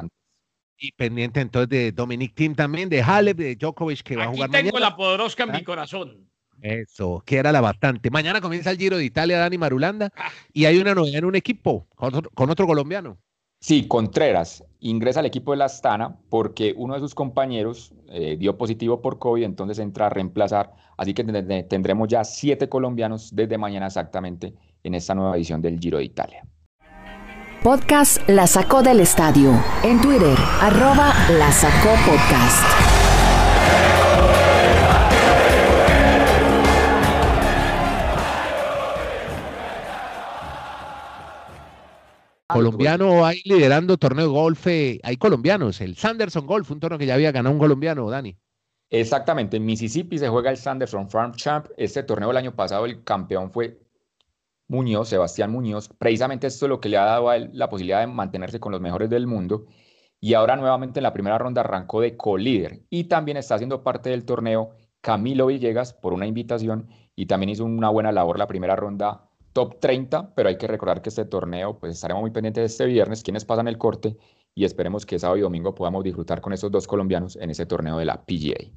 Y 0.76 0.92
pendiente 0.92 1.40
entonces 1.40 1.68
de 1.68 1.92
Dominic 1.92 2.34
Thiem 2.34 2.54
también, 2.54 2.88
de 2.88 3.00
Halep, 3.00 3.36
de 3.36 3.56
Djokovic 3.56 4.02
que 4.02 4.16
va 4.16 4.24
a 4.24 4.28
jugar 4.28 4.50
tengo 4.50 4.78
la 4.78 4.96
Podoroska 4.96 5.44
en 5.44 5.52
mi 5.52 5.62
corazón. 5.62 6.28
Eso, 6.60 7.22
que 7.24 7.36
era 7.36 7.52
la 7.52 7.60
bastante. 7.60 8.10
Mañana 8.10 8.40
comienza 8.40 8.72
el 8.72 8.78
Giro 8.78 8.96
de 8.96 9.04
Italia, 9.04 9.38
Dani 9.38 9.56
Marulanda, 9.56 10.10
ah. 10.16 10.32
y 10.52 10.64
hay 10.64 10.78
una 10.80 10.92
novedad 10.92 11.18
en 11.18 11.24
un 11.26 11.36
equipo 11.36 11.86
con 11.94 12.50
otro 12.50 12.66
colombiano. 12.66 13.16
Sí, 13.60 13.88
Contreras 13.88 14.64
ingresa 14.80 15.20
al 15.20 15.26
equipo 15.26 15.50
de 15.50 15.58
la 15.58 15.64
Astana 15.64 16.16
porque 16.30 16.74
uno 16.76 16.94
de 16.94 17.00
sus 17.00 17.14
compañeros 17.14 17.92
eh, 18.08 18.36
dio 18.38 18.56
positivo 18.56 19.02
por 19.02 19.18
COVID, 19.18 19.42
entonces 19.42 19.78
entra 19.80 20.06
a 20.06 20.10
reemplazar. 20.10 20.72
Así 20.96 21.12
que 21.12 21.24
tendremos 21.24 22.08
ya 22.08 22.24
siete 22.24 22.68
colombianos 22.68 23.34
desde 23.34 23.58
mañana 23.58 23.86
exactamente 23.86 24.54
en 24.84 24.94
esta 24.94 25.14
nueva 25.14 25.36
edición 25.36 25.60
del 25.60 25.78
Giro 25.78 25.98
de 25.98 26.04
Italia. 26.04 26.44
Podcast 27.62 28.26
La 28.28 28.46
Sacó 28.46 28.82
del 28.82 29.00
Estadio. 29.00 29.52
En 29.82 30.00
Twitter, 30.00 30.38
arroba 30.60 31.12
La 31.36 31.50
Sacó 31.50 31.90
Podcast. 32.06 32.97
Colombiano 42.48 43.26
ahí 43.26 43.42
liderando 43.44 43.98
torneo 43.98 44.26
de 44.26 44.32
golf, 44.32 44.66
eh, 44.68 45.00
hay 45.02 45.16
colombianos, 45.18 45.80
el 45.82 45.96
Sanderson 45.96 46.46
Golf, 46.46 46.70
un 46.70 46.80
torneo 46.80 46.98
que 46.98 47.04
ya 47.04 47.14
había 47.14 47.30
ganado 47.30 47.52
un 47.52 47.58
colombiano, 47.58 48.08
Dani. 48.08 48.36
Exactamente, 48.90 49.58
en 49.58 49.66
Mississippi 49.66 50.18
se 50.18 50.28
juega 50.28 50.50
el 50.50 50.56
Sanderson 50.56 51.10
Farm 51.10 51.34
Champ. 51.34 51.66
Este 51.76 52.02
torneo 52.02 52.30
el 52.30 52.38
año 52.38 52.54
pasado 52.54 52.86
el 52.86 53.04
campeón 53.04 53.52
fue 53.52 53.78
Muñoz, 54.66 55.10
Sebastián 55.10 55.52
Muñoz. 55.52 55.90
Precisamente 55.98 56.46
esto 56.46 56.64
es 56.64 56.70
lo 56.70 56.80
que 56.80 56.88
le 56.88 56.96
ha 56.96 57.04
dado 57.04 57.28
a 57.28 57.36
él 57.36 57.50
la 57.52 57.68
posibilidad 57.68 58.00
de 58.00 58.06
mantenerse 58.06 58.60
con 58.60 58.72
los 58.72 58.80
mejores 58.80 59.10
del 59.10 59.26
mundo. 59.26 59.66
Y 60.20 60.32
ahora 60.32 60.56
nuevamente 60.56 61.00
en 61.00 61.04
la 61.04 61.12
primera 61.12 61.36
ronda 61.36 61.60
arrancó 61.60 62.00
de 62.00 62.16
co-líder. 62.16 62.80
Y 62.88 63.04
también 63.04 63.36
está 63.36 63.56
haciendo 63.56 63.82
parte 63.82 64.08
del 64.08 64.24
torneo 64.24 64.70
Camilo 65.02 65.46
Villegas 65.46 65.92
por 65.92 66.14
una 66.14 66.26
invitación 66.26 66.88
y 67.14 67.26
también 67.26 67.50
hizo 67.50 67.64
una 67.66 67.90
buena 67.90 68.10
labor 68.10 68.38
la 68.38 68.46
primera 68.46 68.74
ronda 68.74 69.27
top 69.52 69.80
30, 69.80 70.34
pero 70.34 70.48
hay 70.48 70.58
que 70.58 70.66
recordar 70.66 71.02
que 71.02 71.08
este 71.08 71.24
torneo, 71.24 71.78
pues 71.78 71.94
estaremos 71.94 72.22
muy 72.22 72.30
pendientes 72.30 72.62
de 72.62 72.66
este 72.66 72.86
viernes, 72.86 73.22
quienes 73.22 73.44
pasan 73.44 73.68
el 73.68 73.78
corte 73.78 74.16
y 74.54 74.64
esperemos 74.64 75.06
que 75.06 75.18
sábado 75.18 75.38
y 75.38 75.42
domingo 75.42 75.74
podamos 75.74 76.04
disfrutar 76.04 76.40
con 76.40 76.52
estos 76.52 76.70
dos 76.70 76.86
colombianos 76.86 77.36
en 77.36 77.50
ese 77.50 77.66
torneo 77.66 77.98
de 77.98 78.04
la 78.04 78.24
PGA. 78.24 78.70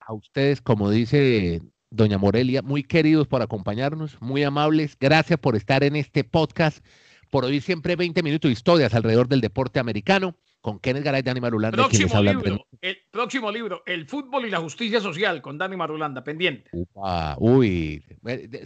A 0.00 0.12
ustedes, 0.12 0.60
como 0.60 0.90
dice 0.90 1.62
doña 1.90 2.18
Morelia, 2.18 2.62
muy 2.62 2.82
queridos 2.82 3.26
por 3.28 3.42
acompañarnos, 3.42 4.20
muy 4.20 4.42
amables, 4.42 4.96
gracias 4.98 5.38
por 5.38 5.56
estar 5.56 5.84
en 5.84 5.96
este 5.96 6.24
podcast, 6.24 6.84
por 7.30 7.44
oír 7.44 7.62
siempre 7.62 7.96
20 7.96 8.22
minutos 8.22 8.48
de 8.48 8.52
historias 8.54 8.94
alrededor 8.94 9.28
del 9.28 9.40
deporte 9.40 9.78
americano 9.78 10.36
con 10.62 10.78
Kenneth 10.78 11.02
Garay, 11.02 11.22
Dani 11.22 11.40
Marulanda. 11.40 11.76
Próximo 11.76 12.22
libro, 12.22 12.66
el 12.80 12.96
próximo 13.10 13.50
libro, 13.50 13.82
El 13.84 14.06
fútbol 14.06 14.46
y 14.46 14.50
la 14.50 14.60
justicia 14.60 15.00
social 15.00 15.42
con 15.42 15.58
Dani 15.58 15.76
Marulanda, 15.76 16.22
pendiente. 16.22 16.70
Uy, 17.38 18.02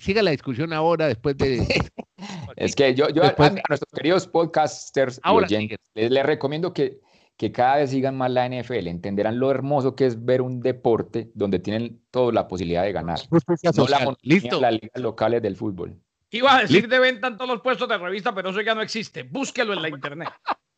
siga 0.01 0.23
la 0.23 0.31
discusión 0.31 0.75
ahora 0.75 1.09
después 1.09 1.39
de... 1.39 1.67
es 2.57 2.77
que 2.77 2.95
yo, 2.95 3.07
después... 3.09 3.51
a, 3.51 3.55
nuestros 3.69 3.91
queridos 3.95 4.29
podcasters 4.29 5.19
ahora, 5.23 5.49
les, 5.95 6.27
recomiendo 6.27 6.75
que, 6.75 7.01
que 7.39 7.51
cada 7.51 7.77
vez 7.77 7.91
sigan 7.91 8.15
más 8.15 8.31
la 8.31 8.47
NFL, 8.47 8.89
entenderán 8.89 9.39
lo 9.39 9.51
hermoso 9.51 9.97
que 9.97 10.05
es 10.05 10.23
ver 10.23 10.43
un 10.43 10.61
deporte 10.61 11.31
donde 11.33 11.61
tienen 11.61 12.03
toda 12.11 12.31
la 12.31 12.47
posibilidad 12.47 12.83
de 12.83 12.93
ganar. 12.93 13.21
no 13.31 13.89
la 13.89 14.17
Listo. 14.21 14.61
las 14.61 14.73
ligas 14.75 15.01
locales 15.01 15.41
del 15.41 15.57
fútbol. 15.57 15.99
Iba 16.31 16.57
a 16.57 16.61
decir 16.61 16.89
de 16.89 16.99
venta 16.99 17.29
en 17.29 17.39
todos 17.39 17.49
los 17.49 17.63
puestos 17.63 17.89
de 17.89 17.97
revista, 17.97 18.35
pero 18.35 18.51
eso 18.51 18.61
ya 18.61 18.75
no 18.75 18.83
existe. 18.83 19.23
Búsquelo 19.23 19.73
en 19.73 19.81
la 19.81 19.89
internet. 19.89 20.29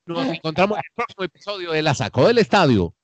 Nos 0.09 0.27
encontramos 0.27 0.79
en 0.79 0.85
el 0.87 0.95
próximo 0.95 1.25
episodio 1.25 1.73
de 1.73 1.83
La 1.83 1.95
Sacó 1.95 2.27
del 2.27 2.39
Estadio. 2.39 2.95